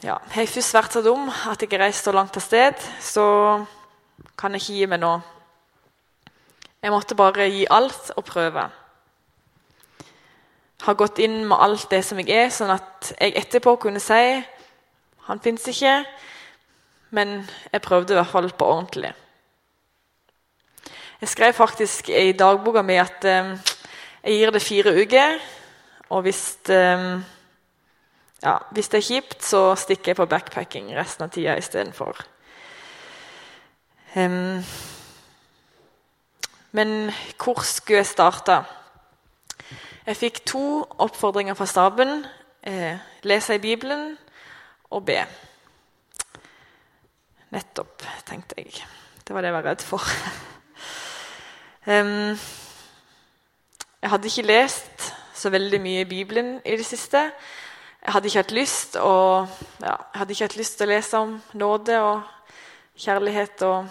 ja, 0.04 0.16
Har 0.18 0.42
jeg 0.42 0.50
først 0.52 0.74
vært 0.74 0.94
så 0.96 1.02
dum 1.04 1.30
at 1.30 1.62
jeg 1.62 1.70
har 1.72 1.86
reist 1.86 2.04
så 2.04 2.12
langt 2.12 2.36
av 2.36 2.44
sted, 2.44 2.76
så 3.00 3.24
kan 4.40 4.56
jeg 4.56 4.64
ikke 4.64 4.78
gi 4.80 4.90
meg 4.90 5.02
nå. 5.04 5.14
Jeg 6.80 6.94
måtte 6.94 7.16
bare 7.18 7.50
gi 7.52 7.66
alt 7.68 8.14
og 8.16 8.24
prøve 8.24 8.70
har 10.86 10.96
gått 10.96 11.20
inn 11.20 11.42
med 11.48 11.60
alt 11.60 11.88
det 11.92 12.00
som 12.06 12.20
jeg 12.22 12.30
er, 12.32 12.52
sånn 12.52 12.72
at 12.72 13.12
jeg 13.18 13.36
etterpå 13.40 13.76
kunne 13.82 14.00
si 14.02 14.40
han 15.26 15.42
fins 15.42 15.66
ikke, 15.70 16.00
men 17.14 17.42
jeg 17.70 17.84
prøvde 17.84 18.14
i 18.14 18.18
hvert 18.18 18.32
fall 18.32 18.48
på 18.50 18.66
ordentlig. 18.66 19.12
Jeg 21.20 21.30
skrev 21.30 21.52
faktisk 21.54 22.08
i 22.08 22.32
dagboka 22.32 22.82
mi 22.86 22.96
at 22.98 23.26
eh, 23.28 23.52
jeg 24.24 24.38
gir 24.38 24.52
det 24.54 24.62
fire 24.64 24.94
uker. 24.96 25.36
Og 26.10 26.24
hvis, 26.24 26.42
um, 26.72 27.20
ja, 28.42 28.56
hvis 28.74 28.88
det 28.90 28.98
er 28.98 29.06
kjipt, 29.06 29.44
så 29.46 29.76
stikker 29.78 30.10
jeg 30.10 30.18
på 30.18 30.26
backpacking 30.26 30.88
resten 30.96 31.28
av 31.28 31.30
tida 31.30 31.54
istedenfor. 31.60 32.24
Um, 34.16 34.64
men 36.72 37.12
hvor 37.42 37.62
skulle 37.62 37.96
jeg 37.96 38.06
starte? 38.06 38.62
Jeg 40.06 40.16
fikk 40.16 40.40
to 40.46 40.86
oppfordringer 40.98 41.54
fra 41.54 41.66
staben. 41.66 42.24
Eh, 42.62 42.98
lese 43.22 43.54
i 43.54 43.58
Bibelen 43.58 44.18
og 44.90 45.04
be. 45.06 45.26
Nettopp, 47.50 48.02
tenkte 48.26 48.54
jeg. 48.58 48.84
Det 49.26 49.34
var 49.34 49.40
det 49.40 49.46
jeg 49.46 49.54
var 49.54 49.70
redd 49.70 49.82
for. 49.86 50.02
um, 51.92 52.38
jeg 54.02 54.10
hadde 54.10 54.26
ikke 54.26 54.42
lest 54.42 55.14
så 55.34 55.50
veldig 55.50 55.80
mye 55.80 56.00
i 56.00 56.04
Bibelen 56.08 56.60
i 56.64 56.76
det 56.76 56.86
siste. 56.86 57.30
Jeg 58.02 58.12
hadde 58.12 58.26
ikke 58.26 58.42
hatt 58.42 58.52
lyst, 58.52 58.96
og, 58.96 59.48
ja, 59.80 59.94
jeg 60.12 60.18
hadde 60.18 60.32
ikke 60.32 60.44
hatt 60.44 60.56
lyst 60.56 60.78
til 60.78 60.88
å 60.88 60.92
lese 60.94 61.18
om 61.18 61.42
nåde 61.52 62.02
og 62.02 62.22
kjærlighet 63.00 63.62
og 63.66 63.88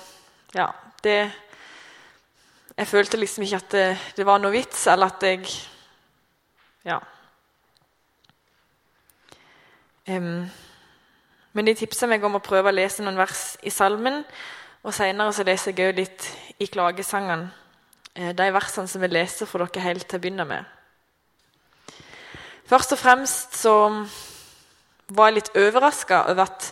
Ja, 0.55 0.67
det 1.03 1.31
Jeg 2.77 2.87
følte 2.87 3.17
liksom 3.17 3.43
ikke 3.43 3.55
at 3.55 3.71
det, 3.71 3.97
det 4.17 4.25
var 4.25 4.39
noe 4.39 4.51
vits, 4.51 4.87
eller 4.87 5.11
at 5.11 5.23
jeg 5.23 5.49
ja. 6.85 6.99
Um, 10.07 10.47
men 11.53 11.65
de 11.67 11.73
tipsa 11.75 12.07
meg 12.07 12.23
om 12.23 12.37
å 12.37 12.43
prøve 12.43 12.71
å 12.71 12.75
lese 12.75 13.03
noen 13.03 13.19
vers 13.19 13.57
i 13.67 13.69
salmen. 13.73 14.23
Og 14.85 14.95
seinere 14.95 15.43
leser 15.43 15.75
jeg 15.75 15.89
òg 15.89 15.99
litt 15.99 16.27
i 16.63 16.69
klagesangene. 16.71 17.49
Eh, 18.15 18.31
de 18.35 18.47
versene 18.55 18.87
som 18.87 19.03
jeg 19.03 19.11
leser 19.11 19.49
for 19.49 19.65
dere 19.65 19.83
helt 19.83 20.07
til 20.07 20.19
å 20.19 20.23
begynne 20.23 20.45
med. 20.47 20.63
Først 22.69 22.93
og 22.95 23.01
fremst 23.01 23.57
så 23.59 23.73
var 25.09 25.29
jeg 25.29 25.39
litt 25.39 25.55
overraska 25.57 26.23
over 26.31 26.45
at, 26.45 26.69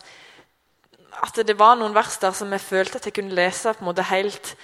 at, 1.27 1.39
det 1.47 1.59
var 1.59 1.75
noen 1.75 1.95
vers 1.95 2.17
der 2.21 2.33
som 2.35 2.51
jeg 2.55 2.63
følte 2.63 2.99
at 2.99 3.07
jeg 3.07 3.15
kunne 3.17 3.35
lese 3.35 3.73
på 3.75 3.83
en 3.83 3.89
måte 3.89 4.05
helt 4.07 4.55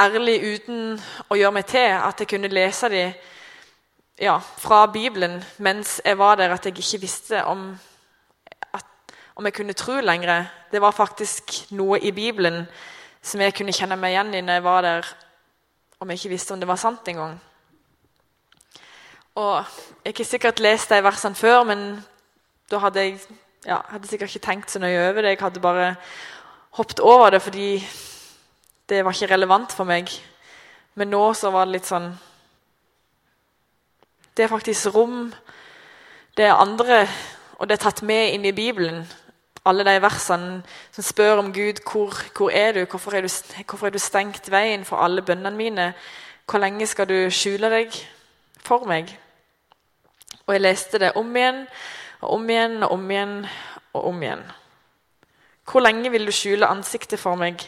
ærlig 0.00 0.36
uten 0.42 0.98
å 1.30 1.38
gjøre 1.38 1.56
meg 1.58 1.66
til. 1.70 1.94
At 1.98 2.20
jeg 2.22 2.30
kunne 2.30 2.52
lese 2.52 2.90
dem 2.92 3.14
ja, 4.22 4.38
fra 4.38 4.86
Bibelen 4.86 5.40
mens 5.58 6.00
jeg 6.04 6.18
var 6.18 6.38
der, 6.38 6.54
at 6.54 6.66
jeg 6.66 6.78
ikke 6.78 7.02
visste 7.02 7.44
om, 7.44 7.72
at, 8.72 9.14
om 9.34 9.44
jeg 9.44 9.56
kunne 9.58 9.76
tro 9.78 9.98
lenger. 10.00 10.46
Det 10.70 10.82
var 10.82 10.94
faktisk 10.94 11.72
noe 11.74 11.98
i 11.98 12.14
Bibelen 12.14 12.64
som 13.24 13.40
jeg 13.40 13.56
kunne 13.56 13.74
kjenne 13.74 13.98
meg 13.98 14.14
igjen 14.14 14.34
i 14.36 14.44
når 14.44 14.60
jeg 14.60 14.64
var 14.64 14.82
der, 14.84 15.14
om 16.00 16.10
jeg 16.10 16.20
ikke 16.20 16.34
visste 16.36 16.54
om 16.54 16.60
det 16.60 16.68
var 16.68 16.80
sant 16.80 17.08
engang. 17.08 17.38
Og 19.34 19.54
Jeg 19.54 20.10
har 20.10 20.12
ikke 20.12 20.24
sikkert 20.24 20.60
lest 20.60 20.90
de 20.90 21.00
versene 21.02 21.34
før, 21.34 21.64
men 21.66 22.04
da 22.70 22.78
hadde 22.78 23.02
jeg 23.02 23.18
ja, 23.64 23.80
hadde 23.88 24.08
sikkert 24.08 24.34
ikke 24.34 24.46
tenkt 24.46 24.70
så 24.70 24.78
nøye 24.78 25.08
over 25.08 25.22
det. 25.22 25.34
Jeg 25.34 25.40
hadde 25.40 25.60
bare 25.60 25.94
hoppet 26.76 27.00
over 27.00 27.30
det 27.30 27.42
fordi 27.42 27.68
det 28.88 29.04
var 29.04 29.16
ikke 29.16 29.34
relevant 29.34 29.72
for 29.72 29.88
meg. 29.88 30.10
Men 30.94 31.10
nå 31.10 31.24
så 31.34 31.50
var 31.50 31.66
det 31.66 31.78
litt 31.78 31.88
sånn 31.88 32.12
det 34.34 34.42
er 34.42 34.50
faktisk 34.50 34.94
rom. 34.94 35.32
Det 36.36 36.44
er 36.44 36.58
andre, 36.58 37.04
og 37.58 37.68
det 37.68 37.76
er 37.76 37.84
tatt 37.84 38.02
med 38.02 38.32
inn 38.34 38.44
i 38.48 38.52
Bibelen. 38.52 39.04
Alle 39.64 39.84
de 39.86 39.94
versene 40.02 40.62
som 40.92 41.06
spør 41.06 41.38
om 41.38 41.52
Gud 41.54 41.78
hvor, 41.86 42.18
hvor 42.34 42.50
er 42.50 42.72
du? 42.72 42.84
Hvorfor 42.84 43.14
er 43.14 43.22
du, 43.22 43.30
hvorfor 43.68 43.86
er 43.86 43.94
du 43.94 43.98
stengt 44.02 44.50
veien 44.50 44.84
for 44.84 44.96
alle 44.96 45.22
bønnene 45.22 45.56
mine? 45.56 45.92
Hvor 46.50 46.58
lenge 46.58 46.86
skal 46.86 47.06
du 47.08 47.30
skjule 47.30 47.70
deg 47.70 47.94
for 48.58 48.84
meg? 48.90 49.14
Og 50.46 50.56
jeg 50.56 50.66
leste 50.66 50.98
det 50.98 51.14
om 51.14 51.30
igjen 51.36 51.62
og 52.24 52.38
om 52.38 52.50
igjen 52.50 52.82
og 52.82 52.92
om 52.96 53.10
igjen 53.10 53.34
og 53.94 54.06
om 54.08 54.22
igjen. 54.22 54.44
Hvor 55.64 55.84
lenge 55.84 56.10
vil 56.12 56.26
du 56.26 56.32
skjule 56.32 56.68
ansiktet 56.68 57.20
for 57.20 57.36
meg? 57.40 57.62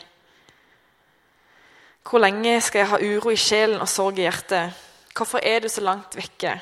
Hvor 2.06 2.22
lenge 2.22 2.60
skal 2.60 2.84
jeg 2.84 2.90
ha 2.92 3.00
uro 3.02 3.32
i 3.32 3.40
sjelen 3.40 3.80
og 3.80 3.88
sorg 3.88 4.18
i 4.20 4.26
hjertet? 4.26 4.76
Hvorfor 5.16 5.40
er 5.42 5.60
du 5.60 5.68
så 5.68 5.84
langt 5.84 6.16
vekke? 6.16 6.54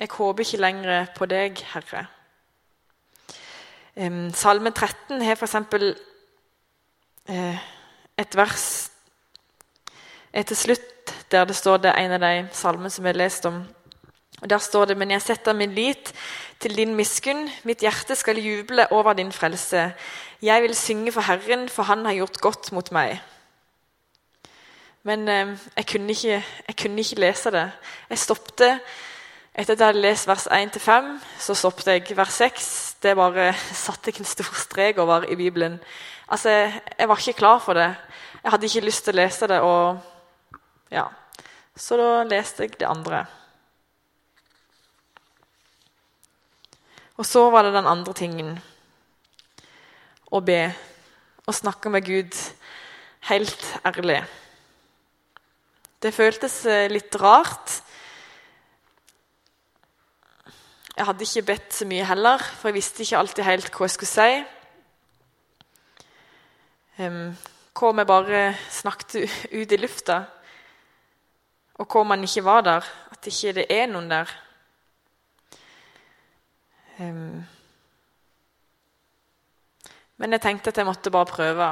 Jeg 0.00 0.10
håper 0.10 0.42
ikke 0.42 0.60
lenger 0.60 1.06
på 1.16 1.26
deg, 1.30 1.60
Herre. 1.72 2.06
Salme 4.34 4.72
13 4.72 5.22
har 5.22 5.36
f.eks. 5.36 5.54
Eh, 7.28 7.58
et 8.18 8.36
vers 8.36 8.66
etter 10.32 10.58
slutt 10.58 11.12
der 11.30 11.44
det 11.46 11.56
står 11.56 11.84
det 11.84 11.92
en 11.96 12.16
av 12.16 12.24
de 12.24 12.48
salmene 12.56 12.90
som 12.90 13.04
vi 13.04 13.12
har 13.12 13.20
lest 13.20 13.46
om. 13.46 13.62
Og 14.42 14.50
Der 14.50 14.58
står 14.58 14.84
det 14.90 14.96
Men 14.96 15.10
jeg 15.10 15.22
setter 15.22 15.52
min 15.52 15.74
lit 15.74 16.12
til 16.60 16.76
din 16.76 16.94
miskunn, 16.94 17.48
mitt 17.64 17.80
hjerte 17.82 18.14
skal 18.14 18.38
juble 18.38 18.86
over 18.92 19.12
din 19.12 19.32
frelse. 19.32 19.92
Jeg 20.42 20.62
vil 20.62 20.74
synge 20.74 21.12
for 21.12 21.20
Herren, 21.20 21.68
for 21.68 21.82
Han 21.82 22.04
har 22.04 22.14
gjort 22.14 22.40
godt 22.40 22.72
mot 22.72 22.92
meg. 22.92 23.20
Men 25.02 25.28
eh, 25.28 25.58
jeg, 25.76 25.86
kunne 25.86 26.10
ikke, 26.10 26.44
jeg, 26.68 26.76
kunne 26.82 26.98
ikke, 26.98 27.20
lese 27.20 27.50
det. 27.50 27.70
Jeg 28.10 28.18
stoppet 28.18 28.80
Etter 29.52 29.74
at 29.74 29.80
jeg 29.80 29.86
hadde 29.86 30.00
lest 30.00 30.28
vers 30.30 30.46
1-5, 30.48 31.08
så 31.38 31.54
stoppet 31.54 31.86
jeg. 31.86 32.16
Vers 32.16 32.38
6 32.40 32.68
det 33.02 33.16
bare 33.16 33.50
satte 33.84 34.08
jeg 34.08 34.22
en 34.22 34.24
stor 34.24 34.54
strek 34.56 34.98
over 34.98 35.26
i 35.28 35.36
Bibelen. 35.36 35.80
Altså, 36.28 36.48
Jeg 36.98 37.08
var 37.08 37.18
ikke 37.18 37.38
klar 37.38 37.58
for 37.58 37.74
det. 37.74 37.94
Jeg 38.42 38.50
hadde 38.50 38.66
ikke 38.66 38.86
lyst 38.86 39.04
til 39.04 39.12
å 39.12 39.20
lese 39.20 39.46
det. 39.46 39.60
og 39.60 39.98
ja, 40.90 41.04
Så 41.76 41.96
da 41.96 42.22
leste 42.24 42.62
jeg 42.62 42.78
det 42.80 42.88
andre. 42.88 43.26
Og 47.22 47.26
så 47.26 47.44
var 47.54 47.62
det 47.62 47.76
den 47.76 47.86
andre 47.86 48.12
tingen. 48.18 48.56
Å 50.34 50.40
be. 50.42 50.72
Å 51.46 51.52
snakke 51.54 51.92
med 51.94 52.02
Gud 52.02 52.34
helt 53.28 53.66
ærlig. 53.86 54.16
Det 56.02 56.10
føltes 56.16 56.56
eh, 56.66 56.88
litt 56.90 57.14
rart. 57.22 57.76
Jeg 60.96 61.06
hadde 61.12 61.28
ikke 61.28 61.46
bedt 61.52 61.78
så 61.78 61.86
mye 61.86 62.10
heller, 62.10 62.42
for 62.42 62.72
jeg 62.72 62.80
visste 62.80 63.06
ikke 63.06 63.22
alltid 63.22 63.46
helt 63.52 63.70
hva 63.70 63.86
jeg 63.86 63.94
skulle 64.00 64.16
si. 64.18 64.30
Hva 66.98 67.92
om 67.94 68.02
jeg 68.02 68.10
bare 68.10 68.46
snakket 68.82 69.20
ut 69.54 69.78
i 69.78 69.78
lufta? 69.78 70.24
Og 71.78 71.86
hva 71.86 72.02
om 72.02 72.16
han 72.16 72.26
ikke 72.26 72.50
var 72.50 72.66
der? 72.66 72.94
At 73.14 73.30
ikke 73.30 73.60
det 73.62 73.70
er 73.70 73.86
noen 73.94 74.10
der? 74.10 74.40
Um, 77.00 77.44
men 80.16 80.32
jeg 80.32 80.42
tenkte 80.44 80.70
at 80.70 80.78
jeg 80.78 80.86
måtte 80.86 81.10
bare 81.10 81.26
prøve. 81.26 81.68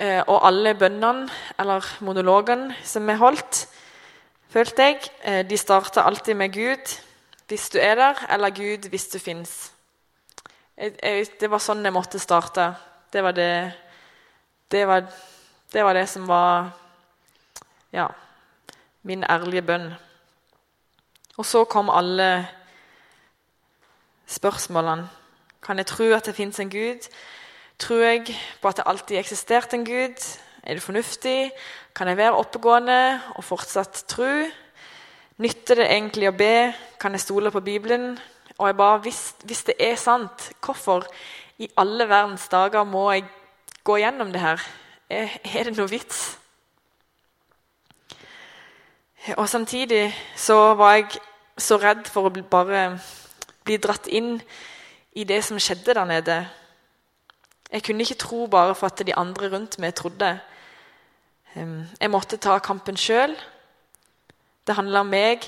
Uh, 0.00 0.22
og 0.26 0.46
alle 0.46 0.74
bønnene, 0.78 1.28
eller 1.58 1.86
monologene 2.00 2.76
som 2.84 3.08
jeg 3.08 3.18
holdt, 3.18 3.64
følte 4.48 4.82
jeg, 4.82 5.00
uh, 5.26 5.42
de 5.50 5.58
starta 5.58 6.06
alltid 6.06 6.34
med 6.34 6.54
Gud 6.54 6.96
hvis 7.50 7.66
du 7.74 7.80
er 7.82 7.94
der, 7.98 8.26
eller 8.30 8.54
Gud 8.54 8.88
hvis 8.88 9.08
du 9.10 9.18
fins. 9.18 9.72
Det 10.78 11.50
var 11.50 11.60
sånn 11.60 11.82
jeg 11.84 11.92
måtte 11.92 12.20
starte. 12.22 12.68
Det 13.12 13.24
var 13.26 13.34
det 13.34 13.72
Det 14.70 14.86
var 14.86 15.00
det, 15.72 15.82
var 15.82 15.94
det 15.94 16.06
som 16.08 16.28
var 16.28 16.70
ja, 17.92 18.06
min 19.02 19.24
ærlige 19.24 19.62
bønn. 19.62 19.90
Og 21.38 21.46
så 21.46 21.64
kom 21.64 21.90
alle 21.90 22.46
spørsmålene. 24.30 25.08
Kan 25.62 25.78
jeg 25.78 25.86
tro 25.90 26.06
at 26.14 26.26
det 26.26 26.34
fins 26.34 26.60
en 26.60 26.70
Gud? 26.70 27.08
Tror 27.78 28.02
jeg 28.04 28.36
på 28.62 28.68
at 28.68 28.76
det 28.78 28.86
alltid 28.86 29.18
eksisterte 29.18 29.76
en 29.76 29.84
Gud? 29.84 30.22
Er 30.62 30.74
det 30.74 30.82
fornuftig? 30.82 31.50
Kan 31.96 32.08
jeg 32.08 32.16
være 32.16 32.36
oppegående 32.36 33.20
og 33.36 33.44
fortsatt 33.44 34.04
tro? 34.08 34.30
Nytter 35.40 35.80
det 35.80 35.88
egentlig 35.90 36.28
å 36.28 36.36
be? 36.36 36.72
Kan 37.00 37.16
jeg 37.16 37.24
stole 37.24 37.50
på 37.50 37.60
Bibelen? 37.64 38.18
Og 38.58 38.66
jeg 38.68 38.76
bare, 38.76 38.98
hvis, 38.98 39.34
hvis 39.44 39.62
det 39.64 39.74
er 39.80 39.96
sant, 39.96 40.50
hvorfor 40.64 41.06
i 41.58 41.68
alle 41.76 42.08
verdens 42.08 42.48
dager 42.48 42.84
må 42.84 43.10
jeg 43.12 43.24
gå 43.84 43.96
gjennom 43.96 44.32
det 44.32 44.40
her? 44.40 44.60
Er, 45.10 45.32
er 45.44 45.64
det 45.64 45.76
noe 45.76 45.88
vits? 45.88 46.38
Og 49.36 49.48
samtidig 49.48 50.14
så 50.36 50.74
var 50.74 50.94
jeg 50.94 51.20
så 51.58 51.76
redd 51.80 52.06
for 52.08 52.28
å 52.28 52.32
bli, 52.32 52.42
bare 52.42 52.98
bli 53.70 53.78
dratt 53.78 54.10
inn 54.10 54.40
i 55.14 55.22
det 55.26 55.44
som 55.46 55.58
skjedde 55.62 55.94
der 55.94 56.08
nede. 56.08 56.40
Jeg 57.70 57.84
kunne 57.86 58.02
ikke 58.02 58.18
tro 58.18 58.48
bare 58.50 58.74
for 58.74 58.90
at 58.90 59.06
de 59.06 59.14
andre 59.14 59.50
rundt 59.52 59.78
meg 59.78 59.94
trodde. 59.94 60.32
Jeg 61.54 62.10
måtte 62.10 62.40
ta 62.42 62.58
kampen 62.58 62.98
sjøl. 62.98 63.36
Det 64.66 64.74
handla 64.74 65.04
om 65.04 65.10
meg, 65.10 65.46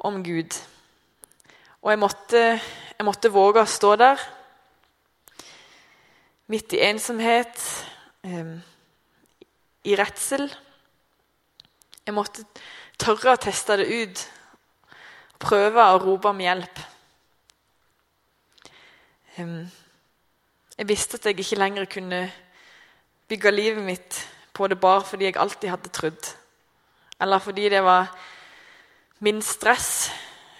om 0.00 0.22
Gud. 0.24 0.56
Og 1.84 1.92
jeg 1.92 2.00
måtte, 2.00 2.42
jeg 2.96 3.06
måtte 3.06 3.32
våge 3.32 3.62
å 3.62 3.68
stå 3.68 3.94
der, 4.00 4.24
midt 6.48 6.72
i 6.72 6.82
ensomhet, 6.88 7.62
i 9.84 9.96
redsel. 9.96 10.48
Jeg 12.04 12.16
måtte 12.16 12.44
tørre 12.98 13.36
å 13.36 13.40
teste 13.40 13.76
det 13.80 13.88
ut, 13.92 14.28
prøve 15.38 15.84
å 15.84 16.00
rope 16.02 16.32
om 16.32 16.40
hjelp. 16.42 16.88
Jeg 19.38 20.88
visste 20.88 21.18
at 21.18 21.26
jeg 21.26 21.38
ikke 21.38 21.58
lenger 21.58 21.84
kunne 21.90 22.32
bygge 23.28 23.50
livet 23.54 23.84
mitt 23.84 24.18
på 24.54 24.66
det 24.66 24.80
bare 24.80 25.04
fordi 25.06 25.28
jeg 25.28 25.36
alltid 25.38 25.68
hadde 25.70 25.92
trodd, 25.94 26.30
eller 27.20 27.38
fordi 27.38 27.68
det 27.68 27.82
var 27.84 28.10
min 29.20 29.42
stress 29.42 30.10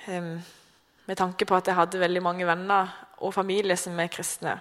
med 0.06 1.16
tanke 1.16 1.44
på 1.44 1.56
at 1.56 1.66
jeg 1.66 1.74
hadde 1.74 2.00
veldig 2.00 2.22
mange 2.22 2.46
venner 2.46 2.88
og 3.18 3.34
familie 3.34 3.76
som 3.76 3.98
er 3.98 4.10
kristne. 4.12 4.60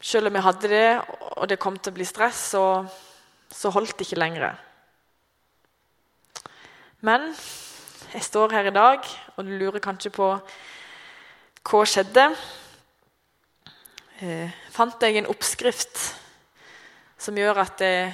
Selv 0.00 0.26
om 0.26 0.34
jeg 0.34 0.42
hadde 0.42 0.68
det, 0.68 1.00
og 1.36 1.48
det 1.48 1.58
kom 1.58 1.78
til 1.78 1.92
å 1.92 1.96
bli 1.96 2.04
stress, 2.04 2.50
så, 2.50 2.84
så 3.50 3.70
holdt 3.70 3.98
det 3.98 4.06
ikke 4.06 4.20
lenger. 4.20 4.56
Men 7.00 7.30
jeg 8.12 8.24
står 8.24 8.52
her 8.58 8.70
i 8.70 8.74
dag, 8.74 9.06
og 9.36 9.44
du 9.44 9.54
lurer 9.54 9.78
kanskje 9.78 10.10
på 10.10 10.32
hva 11.66 11.82
skjedde. 11.88 12.28
Eh, 14.22 14.50
fant 14.70 15.02
jeg 15.02 15.18
en 15.18 15.30
oppskrift 15.32 15.98
som 17.18 17.36
gjør 17.36 17.58
at 17.64 17.82
jeg, 17.82 18.12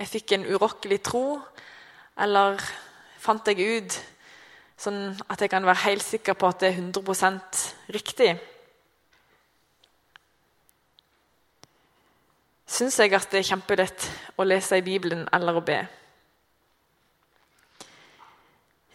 jeg 0.00 0.08
fikk 0.14 0.32
en 0.34 0.46
urokkelig 0.48 1.00
tro, 1.04 1.40
eller 2.20 2.62
fant 3.20 3.50
jeg 3.50 3.60
ut 3.60 3.98
sånn 4.80 5.12
at 5.28 5.42
jeg 5.42 5.52
kan 5.52 5.66
være 5.66 5.84
helt 5.84 6.06
sikker 6.06 6.38
på 6.40 6.48
at 6.48 6.62
det 6.62 6.70
er 6.70 6.80
100% 6.80 7.60
riktig. 7.92 8.30
Syns 12.70 12.96
jeg 13.02 13.12
at 13.18 13.28
det 13.28 13.42
er 13.42 13.50
kjempelett 13.50 14.08
å 14.40 14.46
lese 14.46 14.78
i 14.80 14.86
Bibelen 14.86 15.26
eller 15.36 15.58
å 15.58 15.64
be? 15.66 15.82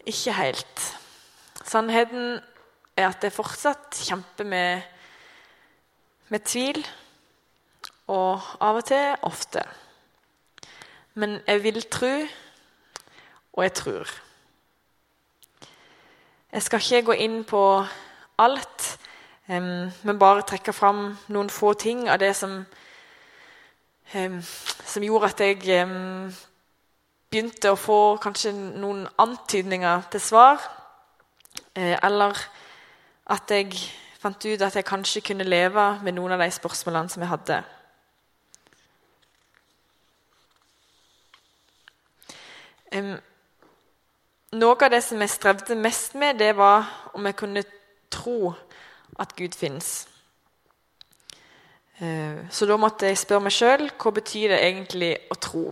Ikke 0.09 0.33
helt. 0.37 0.85
Sannheten 1.65 2.39
er 2.95 3.09
at 3.09 3.23
jeg 3.23 3.35
fortsatt 3.35 3.99
kjemper 4.07 4.47
med, 4.47 4.81
med 6.29 6.45
tvil. 6.47 6.79
Og 8.07 8.41
av 8.61 8.79
og 8.79 8.85
til 8.85 9.15
ofte. 9.25 9.63
Men 11.15 11.39
jeg 11.47 11.63
vil 11.63 11.81
tro 11.89 12.13
og 13.55 13.63
jeg 13.63 13.73
tror. 13.73 14.11
Jeg 16.51 16.63
skal 16.63 16.79
ikke 16.79 17.05
gå 17.05 17.15
inn 17.25 17.43
på 17.43 17.61
alt, 18.37 18.83
men 19.47 20.19
bare 20.19 20.45
trekke 20.47 20.73
fram 20.73 21.07
noen 21.27 21.49
få 21.49 21.73
ting 21.73 22.05
av 22.09 22.19
det 22.19 22.33
som, 22.35 22.61
som 24.11 25.03
gjorde 25.03 25.31
at 25.31 25.43
jeg 25.43 25.61
begynte 27.35 27.73
å 27.73 27.79
få 27.79 27.99
kanskje 28.23 28.53
noen 28.55 29.03
antydninger 29.19 30.05
til 30.13 30.23
svar. 30.23 30.61
Uh, 31.75 31.95
eller 32.03 32.39
at 33.25 33.51
jeg 33.51 33.73
fant 34.21 34.45
ut 34.45 34.61
at 34.61 34.75
jeg 34.75 34.85
kanskje 34.85 35.23
kunne 35.25 35.47
leve 35.47 35.85
med 36.05 36.17
noen 36.17 36.35
av 36.35 36.41
de 36.41 36.49
spørsmålene 36.53 37.09
som 37.13 37.23
jeg 37.25 37.31
hadde. 37.31 37.61
Um, 42.95 43.15
noe 44.55 44.75
av 44.77 44.93
det 44.93 45.01
som 45.03 45.21
jeg 45.21 45.33
strevde 45.33 45.77
mest 45.77 46.15
med, 46.15 46.39
det 46.39 46.53
var 46.57 46.85
om 47.17 47.25
jeg 47.27 47.37
kunne 47.37 47.65
tro 48.13 48.53
at 49.19 49.33
Gud 49.35 49.55
fins. 49.57 50.05
Eh, 51.99 52.45
så 52.51 52.67
da 52.67 52.75
måtte 52.79 53.07
jeg 53.07 53.19
spørre 53.19 53.45
meg 53.45 53.55
sjøl 53.55 53.85
hva 53.89 54.11
betyr 54.15 54.51
det 54.51 54.61
egentlig 54.63 55.11
å 55.31 55.37
tro. 55.39 55.65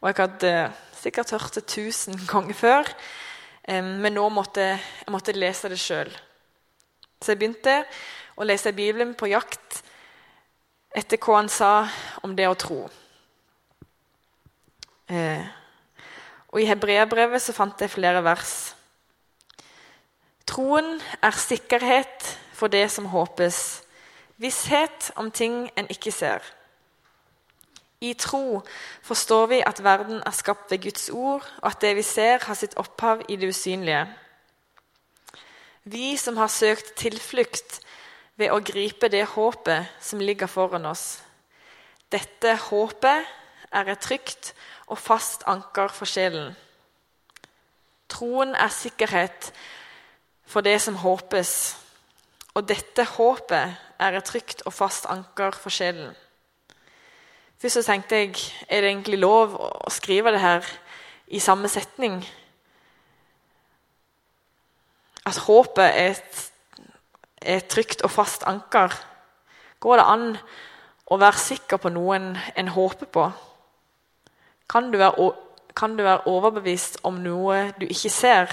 Og 0.00 0.08
jeg 0.10 0.18
hadde 0.20 0.54
sikkert 0.96 1.32
hørt 1.36 1.58
det 1.58 1.66
tusen 1.68 2.18
ganger 2.32 2.56
før, 2.58 2.94
men 3.64 4.12
nå 4.12 4.26
måtte 4.28 4.64
jeg 4.74 5.12
måtte 5.12 5.32
lese 5.32 5.70
det 5.72 5.80
sjøl. 5.80 6.10
Så 7.22 7.32
jeg 7.32 7.40
begynte 7.40 7.82
å 8.36 8.46
lese 8.46 8.72
Bibelen 8.74 9.14
på 9.18 9.30
jakt 9.30 9.82
etter 10.94 11.18
hva 11.18 11.40
han 11.40 11.50
sa 11.50 11.72
om 12.22 12.34
det 12.38 12.46
å 12.48 12.58
tro. 12.58 12.84
Eh, 15.10 15.44
og 16.54 16.60
I 16.62 16.68
hebreabrevet 16.70 17.42
så 17.42 17.54
fant 17.56 17.80
jeg 17.82 17.92
flere 17.92 18.22
vers. 18.24 18.74
Troen 20.46 21.00
er 21.24 21.40
sikkerhet 21.40 22.28
for 22.54 22.70
det 22.70 22.86
som 22.92 23.08
håpes, 23.10 23.82
visshet 24.38 25.10
om 25.18 25.30
ting 25.34 25.64
en 25.74 25.88
ikke 25.90 26.12
ser. 26.14 26.44
I 28.04 28.12
tro 28.20 28.60
forstår 29.02 29.46
vi 29.50 29.62
at 29.66 29.80
verden 29.82 30.20
er 30.26 30.36
skapt 30.36 30.70
ved 30.70 30.82
Guds 30.84 31.08
ord, 31.10 31.46
og 31.62 31.70
at 31.70 31.80
det 31.80 31.94
vi 31.96 32.02
ser, 32.02 32.44
har 32.44 32.54
sitt 32.54 32.76
opphav 32.76 33.24
i 33.28 33.36
det 33.40 33.48
usynlige. 33.48 34.04
Vi 35.84 36.16
som 36.16 36.36
har 36.40 36.48
søkt 36.48 36.94
tilflukt 36.96 37.80
ved 38.40 38.52
å 38.54 38.62
gripe 38.64 39.10
det 39.12 39.26
håpet 39.34 39.90
som 40.00 40.22
ligger 40.22 40.48
foran 40.48 40.86
oss. 40.88 41.20
Dette 42.08 42.54
håpet 42.70 43.26
er 43.74 43.90
et 43.92 44.00
trygt 44.00 44.54
og 44.88 44.96
fast 44.98 45.44
anker 45.50 45.92
for 45.92 46.08
sjelen. 46.08 46.54
Troen 48.08 48.54
er 48.56 48.72
sikkerhet 48.72 49.50
for 50.48 50.64
det 50.64 50.78
som 50.80 50.96
håpes, 51.02 51.52
og 52.54 52.68
dette 52.68 53.04
håpet 53.16 53.76
er 54.00 54.16
et 54.16 54.24
trygt 54.28 54.62
og 54.64 54.72
fast 54.72 55.08
anker 55.10 55.52
for 55.58 55.74
sjelen. 55.74 56.14
Først 57.60 57.80
så 57.80 57.84
tenkte 57.86 58.22
jeg 58.22 58.32
er 58.68 58.80
det 58.80 58.90
egentlig 58.90 59.20
lov 59.20 59.56
å 59.60 59.92
skrive 59.92 60.32
det 60.32 60.40
her 60.40 60.64
i 61.28 61.40
samme 61.44 61.68
setning. 61.68 62.22
At 65.24 65.40
håpet 65.46 65.84
er 65.84 66.10
et, 66.12 66.42
er 67.40 67.62
et 67.62 67.68
trygt 67.72 68.02
og 68.04 68.12
fast 68.12 68.44
anker. 68.48 68.92
Går 69.80 70.00
det 70.00 70.06
an 70.08 70.26
å 71.08 71.18
være 71.20 71.40
sikker 71.40 71.80
på 71.80 71.92
noen 71.92 72.34
en 72.56 72.70
håper 72.74 73.08
på? 73.08 73.24
Kan 74.68 74.90
du 74.92 74.98
være, 75.00 75.30
kan 75.76 75.96
du 75.96 76.04
være 76.04 76.28
overbevist 76.28 77.00
om 77.08 77.18
noe 77.24 77.70
du 77.80 77.86
ikke 77.88 78.12
ser? 78.12 78.52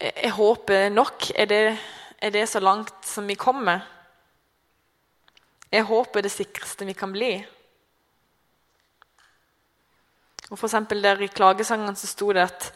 Jeg 0.00 0.32
håper 0.32 0.88
nok. 0.88 1.30
Er 1.36 1.48
det, 1.48 1.64
er 2.18 2.32
det 2.32 2.48
så 2.48 2.60
langt 2.64 3.04
som 3.04 3.28
vi 3.28 3.36
kommer? 3.36 3.84
Jeg 5.70 5.84
håper 5.86 6.24
det 6.24 6.32
sikreste 6.32 6.88
vi 6.88 6.96
kan 6.96 7.12
bli. 7.12 7.34
Og 10.50 10.58
for 10.58 10.68
der 10.68 11.22
I 11.22 11.28
klagesangen 11.28 11.96
så 11.96 12.06
sto 12.06 12.32
det 12.32 12.42
at 12.42 12.72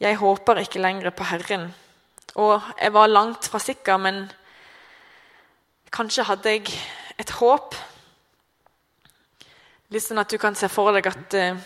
'Jeg 0.00 0.16
håper 0.16 0.58
ikke 0.58 0.78
lenger 0.78 1.10
på 1.10 1.24
Herren'. 1.24 1.70
Og 2.34 2.62
jeg 2.80 2.92
var 2.92 3.06
langt 3.06 3.48
fra 3.48 3.58
sikker, 3.58 3.96
men 3.96 4.32
kanskje 5.92 6.24
hadde 6.24 6.48
jeg 6.48 6.66
et 7.18 7.30
håp. 7.30 7.74
Litt 9.90 10.02
sånn 10.02 10.18
at 10.18 10.30
du 10.30 10.38
kan 10.38 10.54
se 10.54 10.68
for 10.68 10.92
deg 10.92 11.06
at 11.06 11.34
uh, 11.34 11.58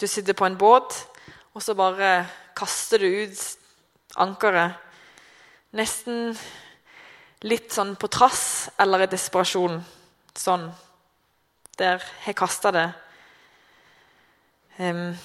du 0.00 0.06
sitter 0.06 0.32
på 0.32 0.46
en 0.46 0.58
båt, 0.58 1.06
og 1.54 1.62
så 1.62 1.74
bare 1.74 2.26
kaster 2.54 2.98
du 2.98 3.06
ut 3.06 3.58
ankeret. 4.16 4.72
Nesten 5.72 6.36
litt 7.42 7.72
sånn 7.72 7.96
på 7.96 8.10
trass 8.12 8.70
eller 8.78 9.02
i 9.02 9.06
desperasjon. 9.10 9.80
Sånn. 10.38 10.68
Der 11.78 12.02
har 12.24 12.32
kasta 12.36 12.70
det. 12.70 12.88
Um, 14.78 15.16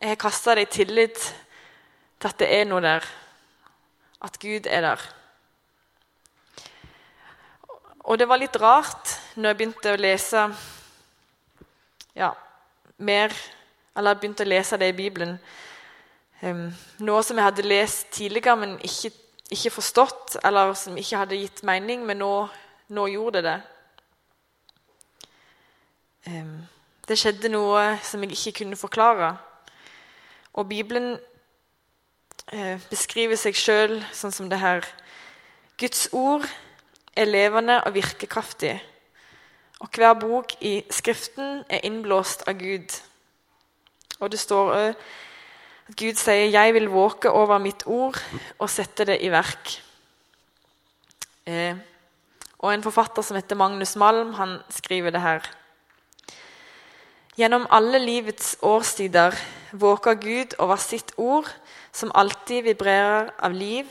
jeg 0.00 0.08
har 0.08 0.20
kasta 0.20 0.54
det 0.56 0.68
i 0.68 0.70
tillit 0.80 1.18
til 2.20 2.28
at 2.28 2.38
det 2.40 2.48
er 2.60 2.68
noe 2.68 2.80
der. 2.84 3.06
At 4.24 4.38
Gud 4.40 4.66
er 4.66 4.84
der. 4.84 5.06
Og 8.00 8.18
det 8.18 8.28
var 8.28 8.40
litt 8.40 8.56
rart 8.60 9.16
når 9.36 9.50
jeg 9.50 9.58
begynte 9.58 9.94
å 9.94 10.00
lese 10.00 10.44
ja, 12.16 12.32
mer 12.98 13.34
Eller 13.96 14.16
begynte 14.16 14.46
å 14.46 14.48
lese 14.48 14.78
det 14.80 14.88
i 14.92 14.96
Bibelen. 14.96 15.34
Um, 16.40 16.70
noe 17.04 17.22
som 17.26 17.36
jeg 17.36 17.44
hadde 17.44 17.66
lest 17.66 18.12
tidligere, 18.14 18.56
men 18.56 18.78
ikke 18.86 19.10
ikke 19.50 19.70
forstått, 19.70 20.36
eller 20.44 20.74
som 20.78 20.96
ikke 20.98 21.18
hadde 21.18 21.38
gitt 21.40 21.62
mening, 21.66 22.04
men 22.06 22.20
nå, 22.22 22.34
nå 22.94 23.06
gjorde 23.10 23.42
det 23.42 23.54
det. 26.26 26.40
Det 27.08 27.18
skjedde 27.18 27.50
noe 27.52 27.98
som 28.06 28.22
jeg 28.22 28.36
ikke 28.36 28.64
kunne 28.64 28.78
forklare. 28.78 29.32
Og 30.52 30.68
Bibelen 30.68 31.18
eh, 32.52 32.80
beskriver 32.90 33.38
seg 33.40 33.58
sjøl 33.58 33.98
sånn 34.12 34.34
som 34.34 34.50
det 34.50 34.60
her. 34.60 34.86
Guds 35.80 36.08
ord 36.12 36.46
er 37.16 37.30
levende 37.30 37.80
og 37.86 37.94
virkekraftig. 37.94 38.76
Og 39.80 39.88
hver 39.96 40.14
bok 40.20 40.56
i 40.60 40.80
Skriften 40.92 41.62
er 41.68 41.84
innblåst 41.88 42.44
av 42.48 42.58
Gud. 42.60 42.92
Og 44.20 44.32
det 44.32 44.40
står 44.42 44.72
òg 44.76 44.88
at 45.90 45.96
Gud 45.96 46.14
sier 46.14 46.50
'Jeg 46.50 46.74
vil 46.74 46.90
våke 46.90 47.30
over 47.30 47.58
mitt 47.58 47.82
ord 47.86 48.18
og 48.58 48.70
sette 48.70 49.04
det 49.04 49.18
i 49.22 49.30
verk'. 49.30 49.80
Eh, 51.46 51.74
og 52.58 52.74
En 52.74 52.82
forfatter 52.82 53.22
som 53.22 53.36
heter 53.36 53.56
Magnus 53.56 53.96
Malm, 53.96 54.34
han 54.34 54.58
skriver 54.70 55.10
det 55.10 55.20
her. 55.20 55.59
Gjennom 57.40 57.62
alle 57.72 57.96
livets 58.02 58.58
årstider 58.60 59.32
våker 59.72 60.18
Gud 60.20 60.54
over 60.60 60.76
sitt 60.76 61.14
ord, 61.16 61.46
som 61.88 62.10
alltid 62.12 62.66
vibrerer 62.66 63.30
av 63.40 63.54
liv, 63.56 63.86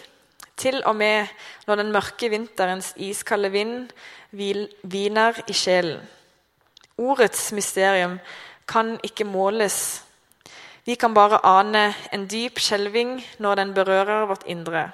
til 0.53 0.83
og 0.85 0.93
med 0.99 1.31
når 1.65 1.79
den 1.79 1.89
mørke 1.95 2.29
vinterens 2.29 2.91
iskalde 3.01 3.49
vind 3.49 3.89
hviner 4.29 5.39
i 5.49 5.55
sjelen. 5.57 6.03
Ordets 7.01 7.47
mysterium 7.57 8.19
kan 8.69 8.99
ikke 9.01 9.25
måles 9.25 10.03
vi 10.85 10.99
kan 10.99 11.13
bare 11.17 11.41
ane 11.45 11.87
en 12.13 12.27
dyp 12.29 12.61
skjelving 12.61 13.17
når 13.41 13.59
den 13.63 13.73
berører 13.73 14.29
vårt 14.29 14.45
indre. 14.45 14.91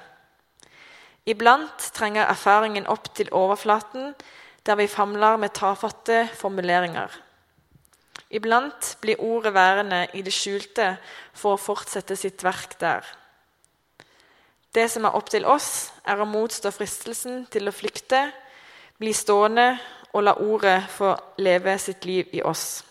Iblant 1.28 1.90
trenger 1.96 2.24
erfaringen 2.24 2.88
opp 2.88 3.12
til 3.16 3.28
overflaten, 3.32 4.14
der 4.64 4.80
vi 4.80 4.88
famler 4.88 5.36
med 5.40 5.52
tafatte 5.56 6.24
formuleringer. 6.40 7.25
Iblant 8.30 8.96
blir 9.00 9.20
ordet 9.22 9.54
værende 9.54 10.06
i 10.14 10.22
det 10.22 10.32
skjulte 10.34 10.96
for 11.32 11.54
å 11.54 11.60
fortsette 11.62 12.16
sitt 12.18 12.42
verk 12.44 12.74
der. 12.80 13.06
Det 14.74 14.88
som 14.90 15.06
er 15.06 15.14
opp 15.14 15.30
til 15.30 15.46
oss, 15.46 15.92
er 16.04 16.20
å 16.20 16.26
motstå 16.28 16.72
fristelsen 16.74 17.46
til 17.50 17.68
å 17.68 17.74
flykte, 17.74 18.26
bli 18.98 19.12
stående 19.14 19.76
og 20.12 20.24
la 20.26 20.34
ordet 20.42 20.80
få 20.90 21.14
leve 21.38 21.78
sitt 21.78 22.04
liv 22.04 22.28
i 22.34 22.42
oss. 22.42 22.82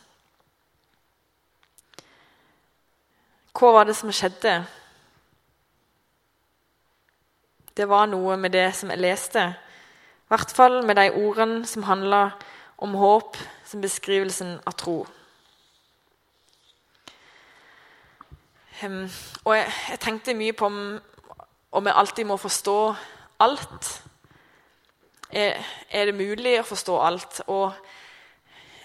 Hva 3.55 3.71
var 3.75 3.87
det 3.87 3.95
som 3.95 4.11
skjedde? 4.11 4.55
Det 7.75 7.87
var 7.91 8.07
noe 8.07 8.37
med 8.39 8.55
det 8.55 8.69
som 8.75 8.91
jeg 8.91 9.03
leste. 9.03 9.43
I 9.51 10.31
hvert 10.31 10.51
fall 10.55 10.79
med 10.87 10.95
de 10.95 11.09
ordene 11.11 11.67
som 11.67 11.83
handla 11.87 12.29
om 12.77 12.95
håp 12.99 13.37
som 13.67 13.83
beskrivelsen 13.83 14.57
av 14.65 14.75
tro. 14.79 14.97
Um, 18.83 19.09
og 19.45 19.55
jeg, 19.55 19.71
jeg, 19.89 19.99
tenkte 19.99 20.33
mye 20.35 20.53
på 20.53 20.65
om, 20.67 20.79
om 21.71 21.85
jeg 21.87 21.95
alltid 21.95 22.25
må 22.27 22.35
forstå 22.37 22.79
alt. 23.39 23.91
Er, 25.31 25.63
er, 25.89 26.05
det 26.05 26.15
mulig 26.15 26.57
å 26.59 26.65
forstå 26.67 26.97
alt, 26.99 27.37
og 27.47 27.71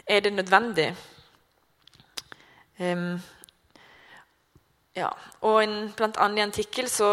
er 0.07 0.21
det 0.23 0.33
nødvendig? 0.33 0.93
Um, 2.79 3.19
ja, 4.95 5.09
og 5.41 5.59
en, 5.65 5.91
Blant 5.97 6.21
annet 6.23 6.39
i 6.39 6.45
en 6.45 6.53
artikkel 6.55 6.89
så, 6.89 7.09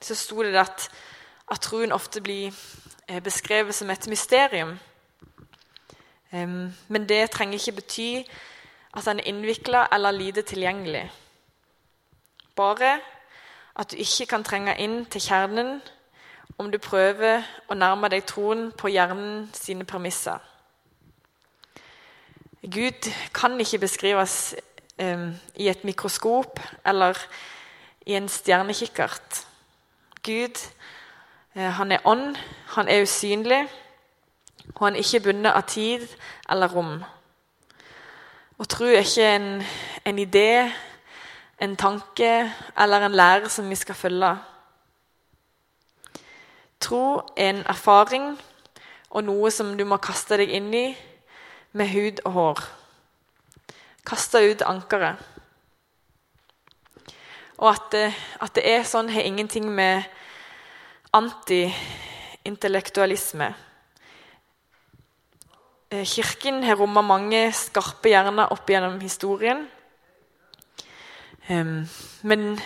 så 0.00 0.16
sto 0.16 0.42
det 0.42 0.56
at, 0.62 0.88
at 1.52 1.60
troen 1.60 1.92
ofte 1.92 2.22
blir 2.24 2.56
eh, 3.08 3.20
beskrevet 3.20 3.76
som 3.76 3.92
et 3.92 4.08
mysterium. 4.08 4.78
Um, 6.32 6.72
men 6.88 7.08
det 7.08 7.30
trenger 7.36 7.60
ikke 7.60 7.76
bety 7.82 8.08
at 8.96 9.04
den 9.04 9.20
er 9.20 9.28
innvikla 9.28 9.84
eller 9.92 10.16
lite 10.16 10.42
tilgjengelig. 10.42 11.04
Bare 12.56 13.00
at 13.76 13.90
du 13.90 13.96
ikke 13.96 14.26
kan 14.26 14.44
trenge 14.44 14.76
inn 14.78 15.04
til 15.10 15.20
kjernen 15.20 15.80
om 16.58 16.70
du 16.70 16.78
prøver 16.78 17.42
å 17.68 17.74
nærme 17.74 18.08
deg 18.12 18.26
troen 18.30 18.68
på 18.78 18.92
hjernen 18.94 19.48
sine 19.52 19.84
premisser. 19.84 20.38
Gud 22.62 23.10
kan 23.34 23.58
ikke 23.60 23.82
beskrives 23.82 24.54
i 24.98 25.68
et 25.68 25.84
mikroskop 25.84 26.60
eller 26.86 27.18
i 28.06 28.14
en 28.14 28.28
stjernekikkert. 28.28 29.46
Gud 30.22 30.60
eh, 31.54 31.70
han 31.70 31.92
er 31.92 32.06
ånd, 32.06 32.36
han 32.76 32.88
er 32.88 33.02
usynlig, 33.02 33.64
og 34.74 34.86
han 34.86 34.94
er 34.94 35.02
ikke 35.02 35.20
bundet 35.20 35.52
av 35.52 35.66
tid 35.68 36.06
eller 36.50 36.72
rom. 36.72 36.94
Å 38.58 38.64
tro 38.70 38.86
er 38.86 39.02
ikke 39.02 39.28
en, 39.34 39.48
en 40.06 40.18
idé, 40.22 40.70
en 41.60 41.76
tanke 41.76 42.52
eller 42.78 43.06
en 43.06 43.14
lære 43.14 43.48
som 43.48 43.70
vi 43.70 43.74
skal 43.74 43.94
følge. 43.94 44.38
Tro 46.80 47.20
er 47.36 47.50
en 47.50 47.66
erfaring 47.66 48.40
og 49.10 49.24
noe 49.24 49.50
som 49.54 49.78
du 49.78 49.84
må 49.86 49.96
kaste 50.02 50.36
deg 50.40 50.50
inn 50.50 50.74
i 50.74 50.96
med 51.72 51.88
hud 51.94 52.20
og 52.24 52.32
hår. 52.32 52.58
Kaste 54.06 54.50
ut 54.50 54.62
ankeret. 54.66 55.16
Og 57.58 57.70
at 57.70 57.82
det, 57.92 58.14
at 58.42 58.54
det, 58.58 58.64
er 58.66 58.82
sånn, 58.82 59.08
har 59.14 59.22
ingenting 59.22 59.70
med 59.70 60.02
anti-intellektualisme 61.14 63.54
eh, 65.94 66.02
Kirken 66.02 66.66
har 66.66 66.74
rommet 66.80 67.04
mange 67.06 67.52
skarpe 67.54 68.08
hjerner 68.10 68.50
opp 68.52 68.68
gjennom 68.68 69.00
historien. 69.00 69.70
Men, 71.48 72.60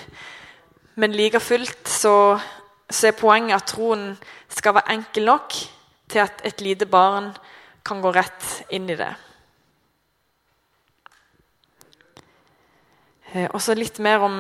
men 0.95 1.12
like 1.12 1.41
fullt 1.41 1.88
så, 1.88 2.38
så, 2.91 3.07
er 3.07 3.17
poenget 3.19 3.57
at 3.57 3.71
troen 3.73 4.12
skal 4.49 4.75
være 4.75 4.95
enkel 4.95 5.25
nok 5.25 5.55
til 6.09 6.19
at 6.23 6.43
et 6.45 6.61
lite 6.61 6.87
barn 6.87 7.33
kan 7.85 8.03
gå 8.03 8.12
rett 8.14 8.47
inn 8.71 8.88
i 8.91 8.97
det. 8.99 9.11
Uh, 13.35 13.49
og 13.51 13.61
så 13.61 13.75
litt 13.75 13.99
mer 13.99 14.23
om 14.25 14.38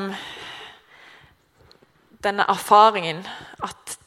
denne 2.24 2.46
erfaringen. 2.48 3.26
At, 3.62 3.98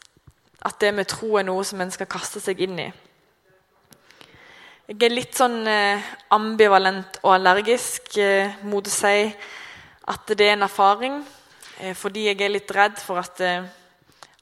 at 0.66 0.82
det 0.82 0.94
med 0.96 1.10
tro 1.12 1.36
er 1.38 1.48
noe 1.48 1.64
som 1.68 1.82
en 1.82 1.92
skal 1.92 2.10
kaste 2.10 2.42
seg 2.44 2.62
inn 2.64 2.80
i. 2.80 2.92
Jeg 4.92 5.06
er 5.08 5.14
litt 5.14 5.38
sånn 5.38 5.62
eh, 5.72 6.04
ambivalent 6.36 7.22
og 7.22 7.38
allergisk 7.38 8.18
må 8.66 8.74
mot 8.74 8.90
å 8.90 8.92
si 8.92 9.30
at 10.08 10.34
det 10.38 10.48
er 10.48 10.54
en 10.54 10.66
erfaring, 10.66 11.22
eh, 11.80 11.96
fordi 11.96 12.26
jeg 12.28 12.42
er 12.42 12.54
litt 12.54 12.72
redd 12.74 12.98
for 13.00 13.22
at, 13.22 13.42
eh, 13.42 13.64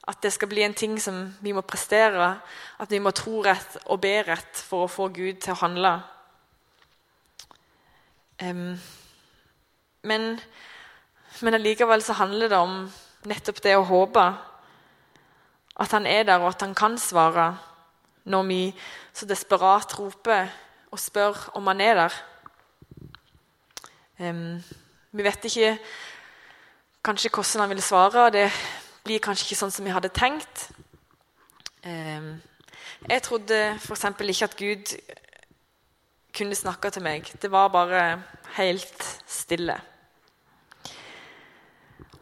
at, 0.08 0.22
det 0.22 0.32
skal 0.32 0.48
bli 0.48 0.62
en 0.62 0.74
ting 0.74 0.98
som 1.00 1.34
vi 1.40 1.52
må 1.52 1.60
prestere. 1.60 2.40
At 2.78 2.90
vi 2.90 2.98
må 2.98 3.10
tro 3.10 3.42
rett 3.44 3.76
og 3.86 4.00
be 4.00 4.22
rett 4.26 4.56
for 4.56 4.84
å 4.84 4.90
få 4.90 5.08
Gud 5.08 5.40
til 5.40 5.52
å 5.52 5.60
handle. 5.60 6.00
Men, 10.02 10.40
men 11.40 11.54
allikevel 11.54 12.02
så 12.02 12.16
handler 12.16 12.48
det 12.48 12.56
om 12.56 12.90
nettopp 13.28 13.60
det 13.62 13.76
å 13.76 13.84
håpe. 13.84 14.24
At 15.76 15.92
han 15.92 16.06
er 16.06 16.24
der, 16.24 16.40
og 16.40 16.54
at 16.54 16.64
han 16.64 16.74
kan 16.74 16.96
svare 16.98 17.52
når 18.24 18.48
vi 18.48 18.62
så 19.12 19.28
desperat 19.28 19.92
roper 19.98 20.48
og 20.90 21.00
spør 21.00 21.36
om 21.58 21.68
han 21.70 21.80
er 21.84 21.94
der. 22.00 22.18
Um, 24.20 24.60
vi 25.10 25.24
vet 25.26 25.44
ikke 25.44 25.72
kanskje 27.04 27.30
hvordan 27.32 27.64
han 27.64 27.72
ville 27.72 27.82
svare, 27.82 28.30
det 28.30 28.46
blir 29.04 29.22
kanskje 29.22 29.48
ikke 29.48 29.58
sånn 29.58 29.72
som 29.74 29.86
vi 29.86 29.94
hadde 29.94 30.12
tenkt. 30.14 30.68
Um, 31.82 32.36
jeg 33.08 33.22
trodde 33.24 33.58
f.eks. 33.80 34.04
ikke 34.04 34.48
at 34.48 34.56
Gud 34.58 34.94
kunne 36.36 36.54
snakke 36.54 36.90
til 36.92 37.02
meg. 37.02 37.30
Det 37.42 37.50
var 37.50 37.72
bare 37.72 38.22
helt 38.58 39.06
stille. 39.26 39.78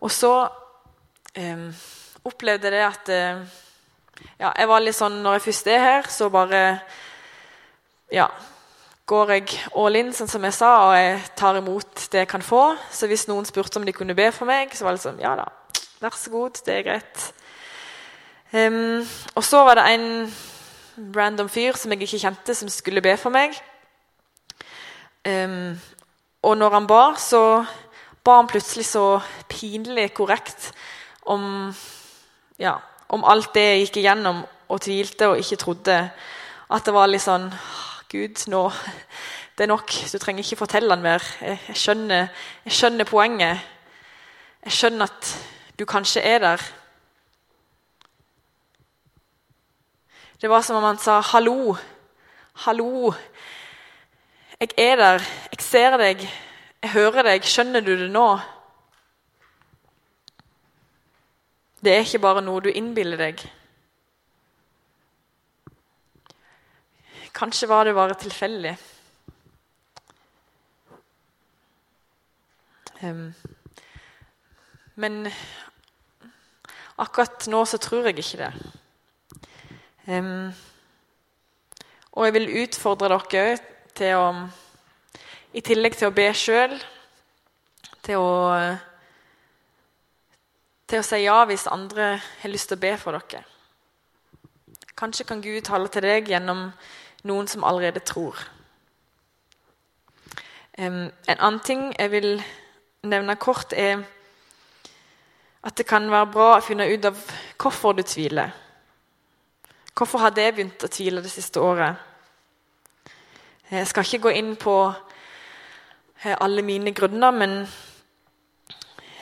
Og 0.01 0.11
så 0.15 0.33
um, 1.39 1.67
opplevde 2.25 2.71
jeg 2.73 2.87
at 2.87 3.11
uh, 3.11 3.43
ja, 4.39 4.53
jeg 4.53 4.69
var 4.71 4.83
litt 4.83 4.97
sånn 4.97 5.21
Når 5.23 5.37
jeg 5.37 5.43
først 5.49 5.69
er 5.71 5.83
her, 5.83 6.09
så 6.11 6.29
bare 6.31 6.63
ja, 8.13 8.29
går 9.09 9.33
jeg 9.33 9.57
all 9.81 9.97
in, 9.97 10.13
sånn 10.13 10.29
som 10.29 10.45
jeg 10.45 10.57
sa, 10.57 10.71
og 10.91 10.95
jeg 10.99 11.21
tar 11.39 11.57
imot 11.57 12.05
det 12.13 12.25
jeg 12.25 12.29
kan 12.29 12.45
få. 12.45 12.63
Så 12.93 13.09
hvis 13.09 13.25
noen 13.31 13.47
spurte 13.49 13.81
om 13.81 13.87
de 13.89 13.95
kunne 13.97 14.17
be 14.17 14.29
for 14.37 14.49
meg, 14.49 14.75
så 14.77 14.85
var 14.85 14.97
det 14.97 15.05
sånn 15.05 15.23
Ja 15.23 15.33
da, 15.39 15.49
vær 16.03 16.17
så 16.17 16.33
god, 16.35 16.61
det 16.67 16.75
er 16.75 16.87
greit. 16.91 17.29
Um, 18.53 19.05
og 19.37 19.45
så 19.45 19.63
var 19.65 19.81
det 19.81 19.87
en 19.95 20.09
random 21.17 21.49
fyr 21.53 21.77
som 21.77 21.93
jeg 21.93 22.05
ikke 22.05 22.21
kjente, 22.25 22.57
som 22.57 22.69
skulle 22.73 23.05
be 23.05 23.17
for 23.21 23.33
meg. 23.33 23.57
Um, 25.25 25.77
og 26.45 26.57
når 26.61 26.77
han 26.77 26.89
ba, 26.89 27.03
så 27.21 27.43
ba 28.25 28.39
han 28.43 28.49
plutselig 28.49 28.87
så 28.89 29.07
pinlig 29.49 30.11
korrekt 30.17 30.71
om 31.29 31.73
ja, 32.61 32.77
om 33.09 33.25
alt 33.25 33.55
det 33.57 33.65
jeg 33.65 33.83
gikk 33.87 34.01
igjennom 34.03 34.41
og 34.69 34.81
tvilte 34.85 35.33
og 35.33 35.41
ikke 35.41 35.61
trodde. 35.61 35.99
At 36.69 36.85
det 36.85 36.93
var 36.93 37.09
litt 37.09 37.25
sånn 37.25 37.49
Gud, 38.09 38.49
nå 38.49 38.71
Det 39.59 39.65
er 39.65 39.67
nok. 39.67 39.91
Du 40.13 40.19
trenger 40.19 40.45
ikke 40.45 40.57
fortelle 40.57 40.95
han 40.95 41.03
mer. 41.03 41.23
Jeg, 41.41 41.59
jeg, 41.69 41.77
skjønner, 41.77 42.29
jeg 42.65 42.73
skjønner 42.73 43.05
poenget. 43.05 43.59
Jeg 44.65 44.73
skjønner 44.73 45.05
at 45.05 45.33
du 45.79 45.85
kanskje 45.85 46.21
er 46.21 46.39
der. 46.39 46.63
Det 50.41 50.51
var 50.51 50.63
som 50.63 50.77
om 50.77 50.83
han 50.83 50.99
sa 50.99 51.21
'hallo'. 51.21 51.77
Hallo. 52.55 53.13
Jeg 54.61 54.69
er 54.79 54.97
der. 54.97 55.19
Jeg 55.53 55.61
ser 55.61 55.97
deg. 55.97 56.21
Jeg 56.83 56.91
hører 56.91 57.23
deg. 57.23 57.43
Skjønner 57.45 57.81
du 57.81 57.97
det 57.97 58.11
nå? 58.11 58.39
Det 61.85 61.95
er 61.95 61.99
ikke 61.99 62.19
bare 62.19 62.43
noe 62.43 62.61
du 62.61 62.69
innbiller 62.69 63.17
deg. 63.17 63.58
Kanskje 67.39 67.69
var 67.71 67.85
det 67.87 67.95
bare 67.95 68.15
tilfeldig. 68.19 68.73
Um, 73.03 73.35
men 74.95 75.29
akkurat 76.99 77.47
nå 77.47 77.61
så 77.65 77.79
tror 77.79 78.09
jeg 78.09 78.19
ikke 78.19 78.41
det. 78.43 78.51
Um, 80.09 80.51
og 82.13 82.27
jeg 82.27 82.35
vil 82.35 82.51
utfordre 82.65 83.21
dere 83.31 83.59
til 83.95 84.19
å 84.19 84.29
I 85.55 85.63
tillegg 85.63 85.95
til 85.97 86.11
å 86.11 86.17
be 86.17 86.29
sjøl, 86.35 86.75
til 88.03 88.19
å 88.19 88.35
til 90.89 90.99
å 90.99 91.07
si 91.07 91.23
ja 91.23 91.39
hvis 91.47 91.71
andre 91.71 92.17
har 92.19 92.51
lyst 92.51 92.73
til 92.73 92.81
å 92.81 92.83
be 92.83 92.97
for 92.99 93.15
dere. 93.15 93.47
Kanskje 94.99 95.29
kan 95.29 95.43
Gud 95.45 95.63
tale 95.69 95.87
til 95.93 96.03
deg 96.03 96.33
gjennom 96.33 96.73
noen 97.25 97.47
som 97.49 97.65
allerede 97.65 98.01
tror. 98.01 98.37
en 100.79 101.11
annen 101.27 101.61
ting 101.61 101.95
jeg 101.99 102.11
vil 102.11 102.43
nevne 103.03 103.37
kort, 103.37 103.73
er 103.73 104.05
at 105.63 105.77
det 105.77 105.87
kan 105.87 106.11
være 106.11 106.27
bra 106.33 106.57
å 106.57 106.63
finne 106.63 106.87
ut 106.87 107.05
av 107.05 107.19
hvorfor 107.59 107.93
du 107.93 108.03
tviler. 108.03 108.51
Hvorfor 109.95 110.19
har 110.19 110.31
det 110.31 110.55
begynt 110.55 110.85
å 110.85 110.89
tvile 110.89 111.23
det 111.23 111.31
siste 111.31 111.61
året? 111.61 111.97
Jeg 113.71 113.87
skal 113.87 114.05
ikke 114.05 114.29
gå 114.29 114.31
inn 114.39 114.55
på 114.57 114.77
eh, 116.23 116.37
alle 116.41 116.63
mine 116.63 116.95
grunner, 116.95 117.31
men 117.31 117.67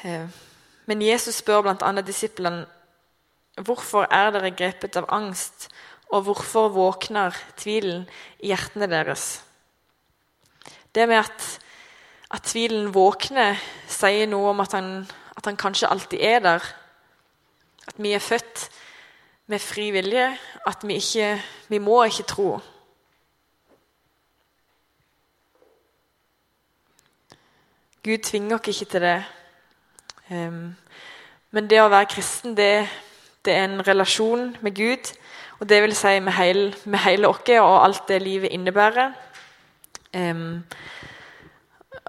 eh, 0.04 0.28
men 0.86 1.02
Jesus 1.02 1.40
spør 1.42 1.64
bl.a. 1.66 1.92
disiplene 2.06 2.66
hvorfor 3.66 4.06
er 4.12 4.30
dere 4.34 4.52
grepet 4.54 4.96
av 5.00 5.08
angst, 5.10 5.68
og 6.14 6.22
hvorfor 6.26 6.70
våkner 6.74 7.34
tvilen 7.58 8.06
i 8.38 8.52
hjertene 8.52 8.88
deres? 8.90 9.42
Det 10.94 11.08
med 11.08 11.20
at, 11.24 11.46
at 12.32 12.46
tvilen 12.46 12.92
våkner, 12.94 13.58
sier 13.90 14.30
noe 14.30 14.52
om 14.54 14.62
at 14.64 14.76
han, 14.76 14.90
at 15.36 15.48
han 15.48 15.58
kanskje 15.60 15.90
alltid 15.90 16.22
er 16.22 16.40
der. 16.44 16.70
At 17.86 17.98
vi 17.98 18.14
er 18.14 18.22
født 18.22 18.68
med 19.46 19.62
fri 19.62 19.90
vilje, 19.94 20.30
at 20.66 20.86
vi 20.86 20.98
ikke 21.02 21.42
vi 21.68 21.78
må 21.78 22.02
ikke 22.04 22.26
tro. 22.30 22.48
Gud 28.06 28.22
tvinger 28.22 28.58
oss 28.58 28.68
ikke 28.68 28.90
til 28.90 29.02
det. 29.02 29.18
Um, 30.30 30.76
men 31.50 31.70
det 31.70 31.80
å 31.82 31.90
være 31.90 32.06
kristen, 32.10 32.54
det, 32.54 32.86
det, 33.46 33.54
er 33.54 33.64
en 33.64 33.86
relasjon 33.86 34.56
med 34.60 34.74
Gud. 34.76 35.12
Og 35.60 35.68
det 35.68 35.80
vil 35.82 35.94
si 35.96 36.18
med 36.20 36.34
hele, 36.36 36.74
med 36.84 36.98
hele 37.06 37.28
oss 37.28 37.48
og 37.56 37.84
alt 37.84 38.08
det 38.08 38.22
livet 38.22 38.52
innebærer. 38.52 39.14
Um, 40.16 40.64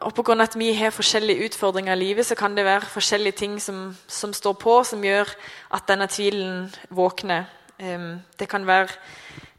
og 0.02 0.14
pga. 0.14 0.44
at 0.44 0.60
vi 0.60 0.74
har 0.74 0.90
forskjellige 0.90 1.46
utfordringer 1.46 1.94
i 1.94 2.00
livet, 2.00 2.26
så 2.26 2.36
kan 2.36 2.58
det 2.58 2.66
være 2.66 2.82
forskjellige 2.82 3.32
ting 3.32 3.62
som, 3.62 3.98
som 4.08 4.34
står 4.34 4.54
på, 4.54 4.84
som 4.84 5.04
gjør 5.04 5.30
at 5.74 5.88
denne 5.88 6.08
tvilen 6.08 6.76
våkner. 6.90 7.46
Um, 7.80 8.22
det 8.40 8.50
kan 8.50 8.68
være 8.68 8.88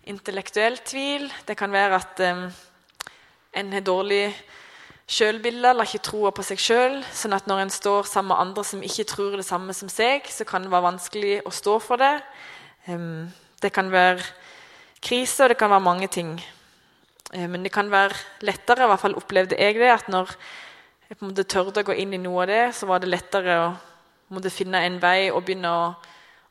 intellektuell 0.06 0.78
tvil. 0.84 1.32
Det 1.48 1.56
kan 1.56 1.72
være 1.72 1.94
at 1.94 2.20
um, 2.36 2.52
en 3.54 3.72
har 3.72 3.80
dårlig 3.80 4.36
sjølbilde 5.08 5.70
eller 5.70 5.88
ikke 5.88 6.04
troa 6.04 6.32
på 6.36 6.44
seg 6.44 6.60
sjøl. 6.60 6.98
Sånn 7.16 7.36
at 7.36 7.48
når 7.48 7.64
en 7.64 7.72
står 7.72 8.08
sammen 8.10 8.34
med 8.34 8.42
andre 8.42 8.64
som 8.68 8.84
ikke 8.84 9.08
tror 9.08 9.38
det 9.40 9.46
samme 9.48 9.74
som 9.76 9.88
seg, 9.92 10.28
så 10.28 10.44
kan 10.48 10.64
det 10.64 10.72
være 10.72 10.88
vanskelig 10.90 11.38
å 11.48 11.54
stå 11.54 11.78
for 11.80 12.00
det. 12.00 12.18
det 13.60 13.72
kan 13.72 13.90
være 13.92 14.22
krise, 15.04 15.44
og 15.44 15.50
det 15.50 15.58
kan 15.58 15.70
være 15.70 15.84
mange 15.84 16.08
ting. 16.08 16.38
men 17.32 17.62
det 17.62 17.72
kan 17.72 17.90
være 17.90 18.14
lettere, 18.40 18.84
i 18.84 18.88
hvert 18.88 19.00
fall 19.00 19.16
opplevde 19.16 19.56
jeg 19.58 19.74
det, 19.74 19.90
at 19.92 20.08
når 20.08 20.30
jeg 21.08 21.16
på 21.16 21.24
en 21.24 21.30
måte 21.30 21.44
tørde 21.44 21.80
å 21.80 21.84
gå 21.84 21.92
inn 21.92 22.14
i 22.14 22.20
noe 22.20 22.42
av 22.42 22.48
det, 22.48 22.62
så 22.74 22.86
var 22.86 23.00
det 23.00 23.08
lettere 23.08 23.58
å 23.66 23.68
måtte 24.32 24.52
finne 24.52 24.80
en 24.84 24.96
vei 25.00 25.30
og 25.30 25.44
begynne 25.44 25.68
å, 25.68 25.84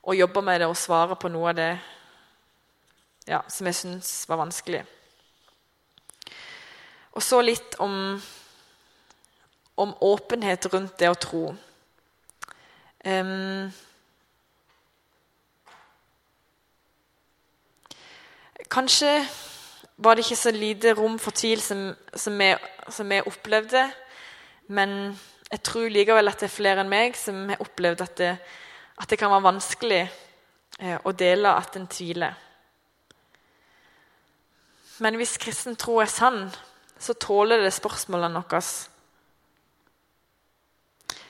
å 0.02 0.14
jobbe 0.14 0.42
med 0.42 0.62
det 0.62 0.70
og 0.70 0.78
svare 0.78 1.18
på 1.18 1.30
noe 1.34 1.50
av 1.50 1.58
det 1.58 1.72
ja, 3.28 3.42
som 3.50 3.68
jeg 3.70 3.78
syns 3.78 4.12
var 4.30 4.40
vanskelig. 4.42 4.84
Og 7.18 7.24
så 7.26 7.42
litt 7.42 7.76
om 7.82 8.18
om 9.78 9.94
åpenhet 10.02 10.66
rundt 10.74 10.98
det 11.00 11.10
å 11.12 11.20
tro. 11.22 11.44
Um, 13.06 13.70
kanskje 18.68 19.12
var 19.98 20.16
det 20.16 20.26
ikke 20.26 20.40
så 20.40 20.52
lite 20.52 20.94
rom 20.98 21.18
for 21.22 21.32
tvil 21.32 21.62
som, 21.62 21.92
som, 22.14 22.42
jeg, 22.42 22.58
som 22.90 23.12
jeg 23.12 23.28
opplevde. 23.30 23.86
Men 24.68 25.18
jeg 25.52 25.64
tror 25.64 25.94
likevel 25.94 26.28
at 26.28 26.42
det 26.42 26.50
er 26.50 26.58
flere 26.58 26.84
enn 26.84 26.92
meg 26.92 27.16
som 27.18 27.48
har 27.50 27.62
opplevd 27.64 28.04
at 28.04 28.18
det, 28.20 28.34
at 28.98 29.10
det 29.10 29.20
kan 29.20 29.32
være 29.32 29.48
vanskelig 29.48 30.04
eh, 30.04 30.98
å 30.98 31.14
dele 31.16 31.54
at 31.54 31.78
en 31.80 31.88
tviler. 31.88 32.36
Men 35.00 35.18
hvis 35.22 35.38
kristen 35.38 35.78
tro 35.78 36.00
er 36.02 36.10
sann, 36.10 36.48
så 37.00 37.14
tåler 37.14 37.62
det 37.62 37.74
spørsmålene 37.76 38.42
våre. 38.42 38.62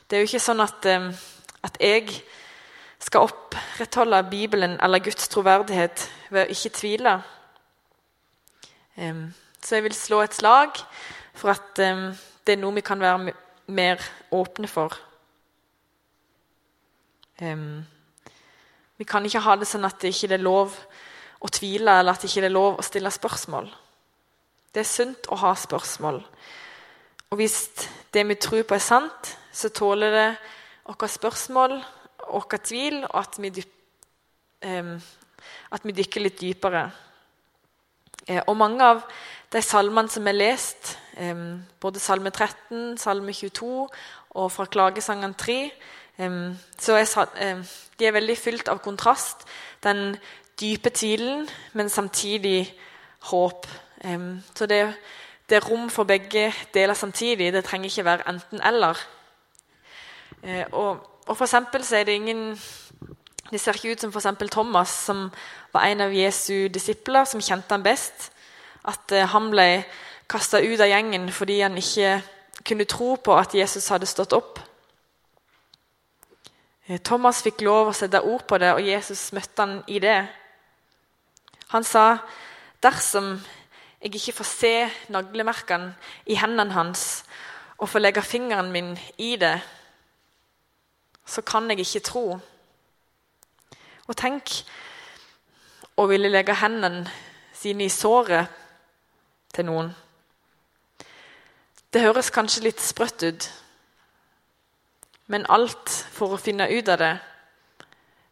Det 0.08 0.16
er 0.16 0.24
jo 0.24 0.30
ikke 0.30 0.40
sånn 0.40 0.64
at, 0.64 0.86
at 1.68 1.80
jeg 1.84 2.08
skal 3.04 3.28
opprettholde 3.28 4.22
Bibelen 4.32 4.78
eller 4.84 5.04
Guds 5.04 5.28
troverdighet 5.28 6.06
ved 6.32 6.46
å 6.46 6.54
ikke 6.54 6.72
tvile. 6.78 7.18
Så 8.96 9.76
jeg 9.76 9.84
vil 9.84 9.98
slå 9.98 10.22
et 10.24 10.38
slag 10.38 10.80
for 11.38 11.52
at 11.52 11.76
det 11.78 12.56
er 12.56 12.62
noe 12.62 12.78
vi 12.80 12.86
kan 12.88 13.04
være 13.04 13.34
mer 13.68 14.02
åpne 14.32 14.72
for. 14.72 14.96
Vi 18.98 19.06
kan 19.06 19.28
ikke 19.28 19.44
ha 19.46 19.56
det 19.60 19.68
sånn 19.70 19.86
at 19.86 20.00
det 20.02 20.14
ikke 20.16 20.34
er 20.34 20.42
lov 20.42 20.74
å 21.38 21.52
tvile, 21.54 22.00
eller 22.00 22.16
at 22.16 22.24
det 22.24 22.32
ikke 22.32 22.48
er 22.48 22.56
lov 22.56 22.80
å 22.80 22.86
stille 22.86 23.12
spørsmål. 23.14 23.68
Det 24.74 24.82
er 24.82 24.90
sunt 24.90 25.28
å 25.30 25.38
ha 25.44 25.52
spørsmål. 25.58 26.18
Og 27.30 27.38
hvis 27.38 27.60
det 28.14 28.24
vi 28.26 28.40
tror 28.42 28.64
på, 28.64 28.74
er 28.74 28.82
sant, 28.82 29.36
så 29.58 29.72
tåler 29.74 30.14
det 30.14 30.28
våre 30.86 31.10
spørsmål 31.10 31.80
vår 32.28 32.60
tvil, 32.64 33.04
og 33.08 33.20
at 33.20 33.38
vi, 33.42 33.50
dyp, 33.50 33.74
eh, 34.62 34.94
at 35.72 35.86
vi, 35.86 35.96
dykker 35.96 36.24
litt 36.24 36.40
dypere. 36.42 36.88
Eh, 38.28 38.42
og 38.48 38.58
mange 38.58 38.84
av 38.84 39.04
de 39.54 39.62
salmene 39.64 40.12
som 40.12 40.28
er 40.28 40.38
lest, 40.38 40.98
eh, 41.18 41.36
både 41.80 42.00
Salme 42.04 42.32
13, 42.32 42.98
Salme 42.98 43.34
22 43.34 43.88
og 44.38 44.52
fra 44.52 44.66
Klagesangen 44.66 45.34
3, 45.34 45.72
så 46.18 46.96
er, 46.98 47.62
de 48.00 48.06
er 48.08 48.14
veldig 48.16 48.36
fylt 48.38 48.70
av 48.74 48.80
kontrast. 48.82 49.44
Den 49.84 50.16
dype 50.58 50.90
tvilen, 50.90 51.46
men 51.74 51.90
samtidig 51.94 52.74
håp. 53.30 53.68
Så 54.02 54.66
det, 54.66 54.80
det, 55.46 55.60
er 55.60 55.68
rom 55.70 55.92
for 55.94 56.10
begge 56.10 56.50
deler 56.74 56.98
samtidig. 56.98 57.54
Det 57.54 57.64
trenger 57.66 57.86
ikke 57.86 58.06
være 58.06 58.30
enten-eller. 58.34 58.98
Eh, 60.44 60.66
og, 60.72 61.00
og, 61.26 61.38
for 61.38 61.46
eksempel 61.46 61.84
så 61.84 61.98
er 61.98 62.04
det 62.04 62.20
ingen 62.20 62.60
Det 63.52 63.60
ser 63.62 63.74
ikke 63.74 63.92
ut 63.92 64.02
som 64.02 64.12
for 64.12 64.48
Thomas, 64.52 64.90
som 64.90 65.32
var 65.74 65.86
en 65.86 66.02
av 66.02 66.14
Jesu 66.14 66.68
disipler, 66.68 67.24
som 67.24 67.42
kjente 67.42 67.72
han 67.72 67.84
best. 67.84 68.32
At 68.84 69.12
eh, 69.12 69.28
han 69.28 69.50
ble 69.52 69.86
kasta 70.28 70.60
ut 70.60 70.80
av 70.80 70.90
gjengen 70.90 71.32
fordi 71.32 71.62
han 71.62 71.78
ikke 71.78 72.22
kunne 72.68 72.86
tro 72.86 73.16
på 73.16 73.38
at 73.38 73.56
Jesus 73.56 73.88
hadde 73.90 74.06
stått 74.06 74.34
opp. 74.34 74.60
Eh, 76.88 77.00
Thomas 77.00 77.42
fikk 77.44 77.62
lov 77.62 77.90
å 77.92 77.96
sette 77.96 78.22
ord 78.24 78.44
på 78.48 78.58
det, 78.58 78.74
og 78.74 78.84
Jesus 78.84 79.32
møtte 79.36 79.64
han 79.64 79.84
i 79.88 80.00
det. 80.00 80.28
Han 81.70 81.84
sa, 81.84 82.18
'Dersom 82.82 83.42
jeg 84.02 84.16
ikke 84.16 84.38
får 84.40 84.46
se 84.46 84.90
naglemerkene 85.10 85.96
i 86.26 86.36
hendene 86.36 86.74
hans' 86.74 87.24
'og 87.78 87.90
får 87.90 88.00
legge 88.00 88.22
fingeren 88.22 88.72
min 88.72 88.98
i 89.18 89.36
det', 89.36 89.62
så 91.28 91.44
kan 91.44 91.70
jeg 91.70 91.84
ikke 91.84 92.06
tro. 92.08 92.26
Og 94.08 94.16
tenk 94.16 94.54
å 96.00 96.06
ville 96.08 96.32
legge 96.32 96.56
hendene 96.56 97.06
sine 97.58 97.88
i 97.88 97.92
såret 97.92 98.48
til 99.54 99.68
noen. 99.68 99.92
Det 101.92 102.04
høres 102.04 102.32
kanskje 102.34 102.68
litt 102.68 102.84
sprøtt 102.84 103.24
ut, 103.24 103.48
men 105.28 105.48
alt 105.52 105.92
for 106.14 106.36
å 106.36 106.40
finne 106.40 106.70
ut 106.72 106.90
av 106.94 107.00
det, 107.02 107.14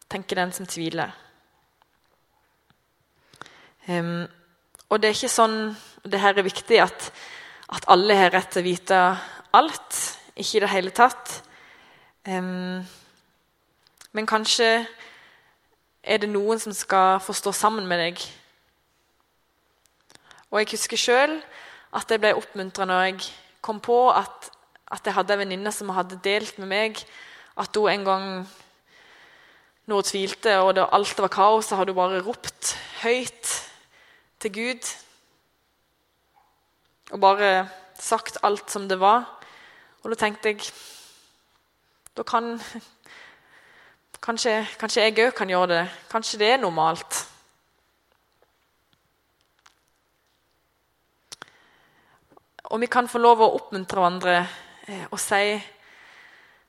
tenker 0.08 0.38
den 0.38 0.52
som 0.54 0.68
tviler. 0.70 1.12
Um, 3.86 4.24
og 4.88 5.00
det 5.02 5.08
er 5.08 5.14
ikke 5.14 5.30
sånn 5.30 5.58
Det 6.02 6.18
her 6.18 6.34
er 6.34 6.42
viktig 6.42 6.78
at, 6.82 7.04
at 7.70 7.84
alle 7.90 8.14
har 8.18 8.32
rett 8.34 8.48
til 8.54 8.62
å 8.62 8.66
vite 8.66 8.98
alt. 9.58 9.98
Ikke 10.38 10.58
i 10.58 10.62
det 10.62 10.70
hele 10.70 10.92
tatt. 10.94 11.32
Men 12.26 14.26
kanskje 14.26 14.86
er 16.02 16.22
det 16.22 16.30
noen 16.30 16.58
som 16.62 16.74
skal 16.74 17.20
få 17.22 17.34
stå 17.36 17.52
sammen 17.54 17.86
med 17.86 18.02
deg. 18.02 18.22
Og 20.50 20.60
jeg 20.60 20.72
husker 20.74 21.00
sjøl 21.00 21.38
at 21.96 22.10
jeg 22.10 22.22
ble 22.22 22.34
oppmuntra 22.34 22.86
når 22.88 23.08
jeg 23.08 23.30
kom 23.62 23.82
på 23.82 24.06
at 24.10 24.52
at 24.86 25.02
jeg 25.02 25.16
hadde 25.16 25.34
en 25.34 25.40
venninne 25.42 25.70
som 25.74 25.90
hadde 25.90 26.20
delt 26.22 26.60
med 26.62 26.68
meg 26.70 27.00
at 27.58 27.74
hun 27.74 27.90
en 27.90 28.04
gang 28.06 28.26
når 29.86 30.00
hun 30.00 30.06
tvilte 30.06 30.54
og 30.62 30.74
det, 30.76 30.86
alt 30.92 31.18
var 31.18 31.30
kaos, 31.30 31.66
så 31.66 31.78
hadde 31.78 31.94
hun 31.94 31.98
bare 31.98 32.22
ropt 32.22 32.74
høyt 33.02 33.50
til 34.42 34.52
Gud. 34.52 34.90
Og 37.14 37.20
bare 37.22 37.68
sagt 37.98 38.38
alt 38.42 38.70
som 38.70 38.88
det 38.88 38.98
var. 39.00 39.26
Og 40.02 40.10
da 40.10 40.18
tenkte 40.18 40.50
jeg 40.50 40.66
Da 42.16 42.22
kan 42.22 42.56
Kanskje, 44.26 44.66
kanskje 44.80 45.02
jeg 45.04 45.18
òg 45.22 45.34
kan 45.36 45.50
gjøre 45.50 45.68
det. 45.70 45.82
Kanskje 46.10 46.38
det 46.40 46.46
er 46.50 46.56
normalt. 46.58 47.18
Og 52.64 52.80
vi 52.80 52.88
kan 52.90 53.06
få 53.06 53.20
lov 53.22 53.44
å 53.44 53.52
oppmuntre 53.60 54.00
hverandre 54.00 54.38
Eh, 54.86 55.06
og 55.10 55.20
si 55.20 55.62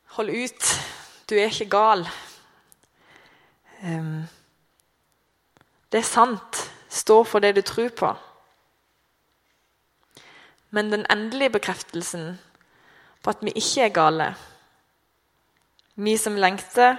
'hold 0.06 0.30
ut, 0.30 0.64
du 1.30 1.36
er 1.36 1.46
ikke 1.46 1.70
gal'. 1.70 2.10
Det 5.92 5.98
er 5.98 6.02
sant. 6.02 6.72
Stå 6.90 7.24
for 7.24 7.40
det 7.40 7.56
du 7.56 7.62
tror 7.62 7.90
på. 7.90 8.16
Men 10.70 10.92
den 10.92 11.06
endelige 11.10 11.50
bekreftelsen 11.50 12.40
på 13.24 13.30
at 13.30 13.38
vi 13.42 13.52
ikke 13.52 13.82
er 13.82 13.90
gale, 13.90 14.36
vi 15.98 16.14
som 16.18 16.38
lengter, 16.38 16.98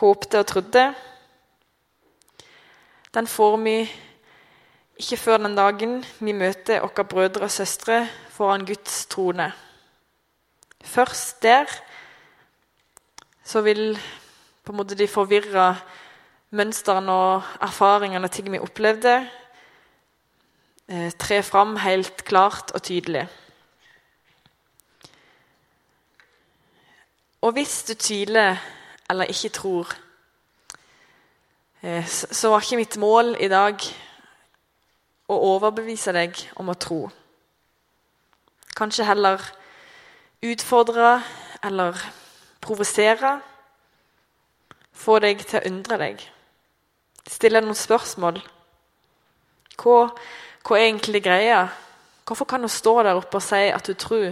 håpte 0.00 0.40
og 0.40 0.46
trodde, 0.46 0.90
den 3.16 3.26
får 3.26 3.56
vi 3.64 3.76
ikke 5.00 5.16
før 5.16 5.40
den 5.40 5.56
dagen 5.56 5.98
vi 6.20 6.32
møter 6.36 6.82
våre 6.84 7.04
brødre 7.04 7.48
og 7.48 7.52
søstre 7.52 8.02
foran 8.32 8.66
Guds 8.68 9.06
trone. 9.12 9.50
Først 10.84 11.42
der 11.42 11.64
så 13.44 13.60
vil 13.64 13.98
på 14.64 14.72
en 14.72 14.76
måte 14.76 14.98
de 14.98 15.08
forvirra 15.08 15.70
mønstrene 16.50 17.12
og 17.12 17.42
erfaringene 17.62 18.28
og 18.28 18.32
ting 18.34 18.50
vi 18.52 18.60
opplevde, 18.60 19.16
eh, 20.88 21.10
tre 21.18 21.42
fram 21.42 21.76
helt 21.76 22.24
klart 22.24 22.72
og 22.74 22.82
tydelig. 22.82 23.28
Og 27.46 27.52
hvis 27.52 27.84
du 27.86 27.94
tviler 27.94 28.56
eller 29.10 29.24
ikke 29.30 29.48
tror, 29.54 29.92
eh, 31.82 32.06
så 32.08 32.48
var 32.50 32.60
ikke 32.60 32.76
mitt 32.80 32.96
mål 32.98 33.36
i 33.38 33.46
dag 33.48 33.78
å 35.30 35.36
overbevise 35.52 36.10
deg 36.16 36.40
om 36.58 36.72
å 36.72 36.74
tro. 36.74 37.04
Kanskje 38.74 39.06
heller 39.06 39.44
utfordre 40.42 41.20
eller 41.62 42.00
provosere. 42.66 43.36
Få 44.90 45.20
deg 45.22 45.46
til 45.46 45.60
å 45.60 45.70
undre 45.70 46.00
deg. 46.02 46.26
Stille 47.30 47.62
noen 47.62 47.78
spørsmål. 47.78 48.42
Hva, 49.78 50.10
hva 50.66 50.80
er 50.80 50.88
egentlig 50.88 51.22
greia? 51.22 51.62
Hvorfor 52.26 52.50
kan 52.50 52.66
hun 52.66 52.74
stå 52.74 52.98
der 53.06 53.22
oppe 53.22 53.38
og 53.38 53.46
si 53.52 53.64
at 53.70 53.86
hun 53.86 54.02
tror? 54.02 54.28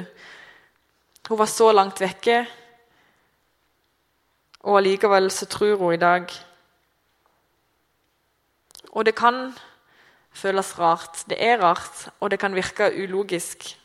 Hun 1.28 1.38
var 1.38 1.46
så 1.46 1.70
langt 1.70 2.02
vekke, 2.02 2.42
og 4.64 4.78
allikevel 4.80 5.30
så 5.30 5.46
tror 5.46 5.76
hun 5.76 5.94
i 5.94 6.00
dag. 6.00 6.26
Og 8.92 9.06
det 9.06 9.14
kan 9.14 9.52
føles 10.32 10.78
rart. 10.78 11.24
Det 11.28 11.36
er 11.38 11.60
rart, 11.62 12.08
og 12.20 12.30
det 12.30 12.38
kan 12.40 12.54
virke 12.54 12.88
ulogisk. 13.02 13.76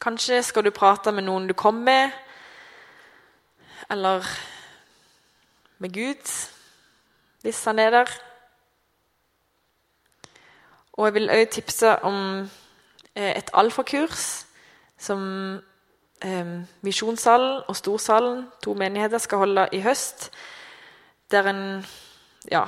Kanskje 0.00 0.42
skal 0.42 0.64
du 0.64 0.70
prate 0.70 1.12
med 1.12 1.26
noen 1.28 1.46
du 1.46 1.54
kom 1.54 1.74
med, 1.74 2.10
eller 3.90 4.26
med 5.78 5.92
Gud, 5.92 6.32
hvis 7.42 7.64
han 7.64 7.78
er 7.78 7.90
der. 7.90 8.14
Og 10.92 11.06
jeg 11.06 11.14
vil 11.14 11.30
òg 11.30 11.44
tipse 11.50 11.92
om 12.02 12.16
eh, 13.14 13.36
et 13.36 13.50
alfakurs 13.54 14.46
som 14.98 15.20
Misjonssalen 16.22 17.64
og 17.68 17.76
Storsalen, 17.76 18.44
to 18.62 18.74
menigheter, 18.78 19.18
skal 19.18 19.38
holde 19.38 19.66
i 19.72 19.80
høst. 19.82 20.30
Der 21.30 21.48
en 21.50 21.62
ja, 22.50 22.64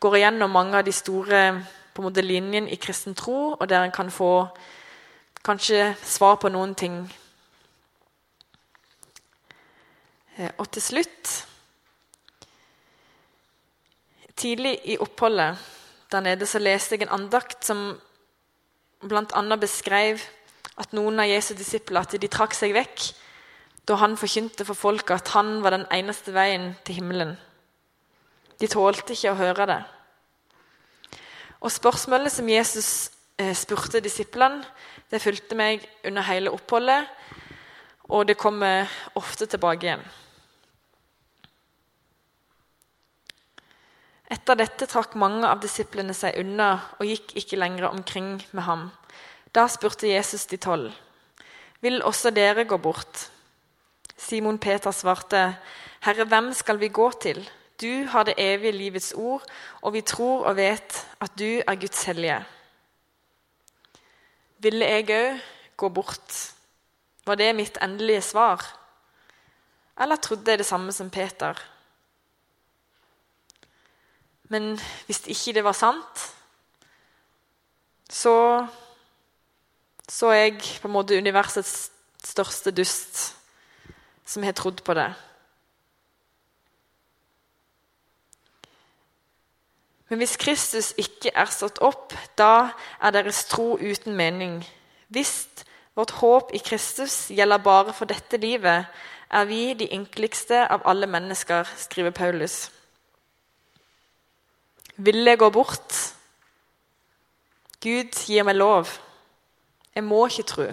går 0.00 0.16
igjennom 0.16 0.50
mange 0.50 0.78
av 0.78 0.84
de 0.86 0.92
store 0.92 1.64
på 1.94 2.02
en 2.02 2.06
måte, 2.06 2.22
linjene 2.22 2.70
i 2.70 2.78
kristen 2.78 3.14
tro, 3.14 3.56
og 3.58 3.68
der 3.68 3.82
en 3.84 3.92
kan 3.92 4.10
få 4.10 4.46
kanskje 5.44 5.94
svar 6.04 6.38
på 6.40 6.48
noen 6.48 6.74
ting. 6.74 7.00
Eh, 10.38 10.50
og 10.58 10.70
til 10.70 10.82
slutt 10.82 11.46
Tidlig 14.40 14.78
i 14.88 14.94
oppholdet 14.96 15.58
der 16.12 16.22
nede 16.24 16.46
så 16.48 16.58
leste 16.58 16.96
jeg 16.96 17.02
en 17.04 17.12
andakt 17.12 17.66
som 17.66 18.00
bl.a. 19.04 19.56
beskrev 19.60 20.22
at 20.80 20.94
noen 20.96 21.20
av 21.20 21.28
Jesu 21.28 21.52
disipler 21.58 22.02
at 22.02 22.16
de 22.16 22.30
trakk 22.30 22.56
seg 22.56 22.74
vekk 22.76 23.10
da 23.88 23.96
han 24.00 24.16
forkynte 24.20 24.64
for 24.68 24.78
folket 24.78 25.16
at 25.16 25.32
han 25.34 25.58
var 25.64 25.74
den 25.74 25.86
eneste 25.92 26.32
veien 26.34 26.72
til 26.86 27.00
himmelen. 27.00 27.34
De 28.60 28.68
tålte 28.68 29.16
ikke 29.16 29.32
å 29.32 29.40
høre 29.40 29.66
det. 29.68 29.80
Og 31.60 31.72
Spørsmålet 31.72 32.32
som 32.32 32.48
Jesus 32.48 33.10
eh, 33.40 33.52
spurte 33.56 34.02
disiplene, 34.04 34.64
det 35.10 35.20
fulgte 35.20 35.56
meg 35.58 35.84
under 36.06 36.24
hele 36.28 36.52
oppholdet, 36.54 37.08
og 38.10 38.26
det 38.28 38.38
kommer 38.38 38.88
ofte 39.18 39.46
tilbake 39.50 39.86
igjen. 39.86 40.04
Etter 44.30 44.60
dette 44.60 44.86
trakk 44.86 45.16
mange 45.18 45.48
av 45.48 45.58
disiplene 45.62 46.14
seg 46.14 46.38
unna 46.38 46.72
og 47.00 47.08
gikk 47.08 47.34
ikke 47.40 47.58
lenger 47.58 47.90
omkring 47.90 48.36
med 48.54 48.66
ham. 48.68 48.84
Da 49.54 49.66
spurte 49.66 50.08
Jesus 50.08 50.46
de 50.46 50.56
tolv, 50.56 50.92
vil 51.80 52.02
også 52.06 52.30
dere 52.30 52.64
gå 52.64 52.76
bort? 52.76 53.30
Simon 54.16 54.58
Peter 54.58 54.92
svarte, 54.94 55.56
Herre, 56.04 56.24
hvem 56.24 56.52
skal 56.52 56.78
vi 56.80 56.88
gå 56.88 57.10
til? 57.20 57.40
Du 57.80 58.04
har 58.12 58.24
det 58.28 58.34
evige 58.38 58.72
livets 58.72 59.12
ord, 59.16 59.42
og 59.82 59.92
vi 59.92 60.00
tror 60.00 60.44
og 60.46 60.56
vet 60.56 61.06
at 61.20 61.32
du 61.38 61.62
er 61.66 61.80
Guds 61.80 62.04
hellige. 62.04 62.44
Ville 64.58 64.84
jeg 64.84 65.08
òg 65.08 65.40
gå 65.76 65.88
bort? 65.88 66.36
Var 67.24 67.34
det 67.34 67.54
mitt 67.56 67.78
endelige 67.82 68.22
svar? 68.22 68.60
Eller 70.00 70.16
trodde 70.16 70.50
jeg 70.50 70.58
det 70.58 70.66
samme 70.66 70.92
som 70.92 71.10
Peter? 71.10 71.56
Men 74.52 74.80
hvis 75.06 75.26
ikke 75.26 75.52
det 75.56 75.64
var 75.64 75.72
sant, 75.72 76.26
så 78.10 78.66
så 80.10 80.32
er 80.34 80.40
jeg 80.42 80.62
på 80.82 80.88
en 80.88 80.96
måte 80.96 81.18
universets 81.18 81.90
største 82.26 82.72
dust 82.74 83.20
som 84.26 84.42
har 84.42 84.56
trodd 84.58 84.82
på 84.82 84.94
det. 84.98 85.10
Men 90.10 90.18
hvis 90.18 90.34
Kristus 90.42 90.90
ikke 90.98 91.30
er 91.38 91.50
stått 91.54 91.78
opp, 91.86 92.14
da 92.38 92.72
er 92.98 93.14
deres 93.14 93.44
tro 93.46 93.76
uten 93.78 94.16
mening. 94.18 94.58
Hvis 95.06 95.46
vårt 95.94 96.16
håp 96.18 96.50
i 96.54 96.58
Kristus 96.58 97.28
gjelder 97.30 97.62
bare 97.62 97.94
for 97.94 98.10
dette 98.10 98.40
livet, 98.42 98.90
er 99.30 99.44
vi 99.46 99.74
de 99.78 99.86
ynkeligste 99.94 100.64
av 100.66 100.82
alle 100.90 101.06
mennesker, 101.06 101.68
skriver 101.78 102.10
Paulus. 102.10 102.72
Vil 104.96 105.22
jeg 105.24 105.38
gå 105.38 105.50
bort? 105.54 105.94
Gud 107.80 108.18
gir 108.26 108.42
meg 108.44 108.58
lov. 108.58 108.90
Jeg 109.94 110.04
må 110.04 110.26
ikke 110.26 110.42
tro. 110.42 110.66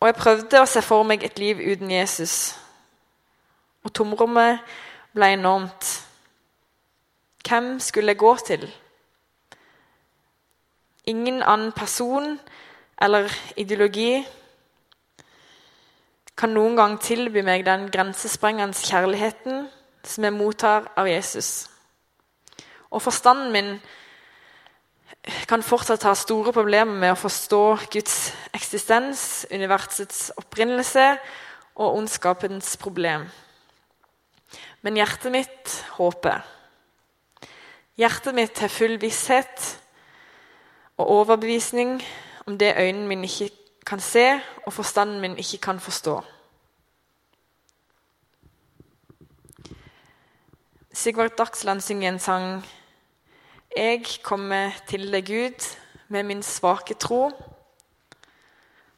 Og 0.00 0.06
jeg 0.06 0.14
prøvde 0.14 0.60
å 0.60 0.68
se 0.68 0.82
for 0.84 1.06
meg 1.08 1.24
et 1.24 1.38
liv 1.38 1.58
uten 1.58 1.90
Jesus. 1.90 2.54
Og 3.84 3.92
tomrommet 3.94 4.60
ble 5.16 5.32
enormt. 5.34 5.92
Hvem 7.46 7.80
skulle 7.80 8.12
jeg 8.12 8.20
gå 8.20 8.36
til? 8.46 8.66
Ingen 11.06 11.42
annen 11.42 11.72
person 11.72 12.38
eller 13.02 13.30
ideologi 13.56 14.26
kan 16.36 16.52
noen 16.52 16.76
gang 16.76 16.98
tilby 17.00 17.40
meg 17.44 17.64
den 17.64 17.86
grensesprengende 17.92 18.76
kjærligheten 18.76 19.68
som 20.04 20.24
jeg 20.26 20.34
mottar 20.36 20.90
av 20.96 21.08
Jesus. 21.08 21.68
Og 22.90 23.02
forstanden 23.02 23.52
min 23.52 23.70
kan 25.46 25.62
fortsatt 25.62 26.04
ha 26.06 26.14
store 26.14 26.52
problemer 26.54 26.94
med 26.94 27.12
å 27.14 27.18
forstå 27.18 27.62
Guds 27.90 28.16
eksistens, 28.54 29.46
universets 29.50 30.30
opprinnelse 30.38 31.16
og 31.74 31.98
ondskapens 31.98 32.76
problem. 32.78 33.26
Men 34.86 34.98
hjertet 35.00 35.34
mitt 35.34 35.74
håper. 35.96 36.44
Hjertet 37.98 38.36
mitt 38.36 38.58
har 38.62 38.70
full 38.70 38.98
visshet 39.02 39.66
og 40.96 41.10
overbevisning 41.20 41.98
om 42.46 42.58
det 42.58 42.76
øynene 42.78 43.10
mine 43.10 43.26
ikke 43.26 43.50
kan 43.86 44.00
se, 44.02 44.40
og 44.66 44.72
forstanden 44.72 45.20
min 45.20 45.38
ikke 45.38 45.58
kan 45.58 45.80
forstå. 45.80 46.20
Sigvard 50.92 51.36
Dagsland 51.38 51.80
synger 51.80 52.08
en 52.08 52.18
sang 52.18 52.66
Jeg 53.76 54.06
kommer 54.24 54.70
til 54.88 55.02
deg, 55.12 55.26
Gud, 55.28 55.64
med 56.08 56.22
min 56.24 56.38
svake 56.40 56.94
tro. 56.96 57.26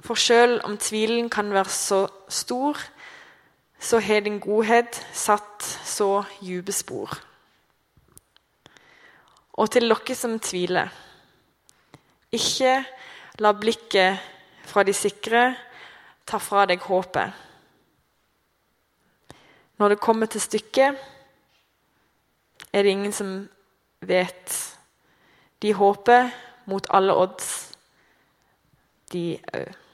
For 0.06 0.14
sjøl 0.14 0.60
om 0.62 0.76
tvilen 0.78 1.26
kan 1.34 1.50
være 1.50 1.72
så 1.74 1.98
stor, 2.30 2.78
så 3.80 3.98
har 3.98 4.22
din 4.22 4.38
godhet 4.38 5.00
satt 5.10 5.66
så 5.82 6.22
dype 6.38 6.70
spor. 6.70 7.10
Og 9.58 9.66
til 9.74 9.90
dere 9.90 10.14
som 10.14 10.38
tviler 10.38 10.94
ikke 12.30 12.78
la 13.42 13.54
blikket 13.58 14.22
fra 14.62 14.86
de 14.86 14.94
sikre 14.94 15.44
ta 16.22 16.38
fra 16.38 16.68
deg 16.70 16.86
håpet. 16.86 17.34
Når 19.82 19.88
det 19.88 20.02
kommer 20.06 20.30
til 20.30 20.46
stykket, 20.46 21.06
er 22.72 22.82
det 22.82 22.94
ingen 22.94 23.12
som 23.12 23.48
vet. 23.98 24.78
De 25.58 25.74
håper 25.74 26.30
mot 26.64 26.88
alle 26.88 27.14
odds, 27.14 27.72
de 29.12 29.38
òg. 29.52 29.87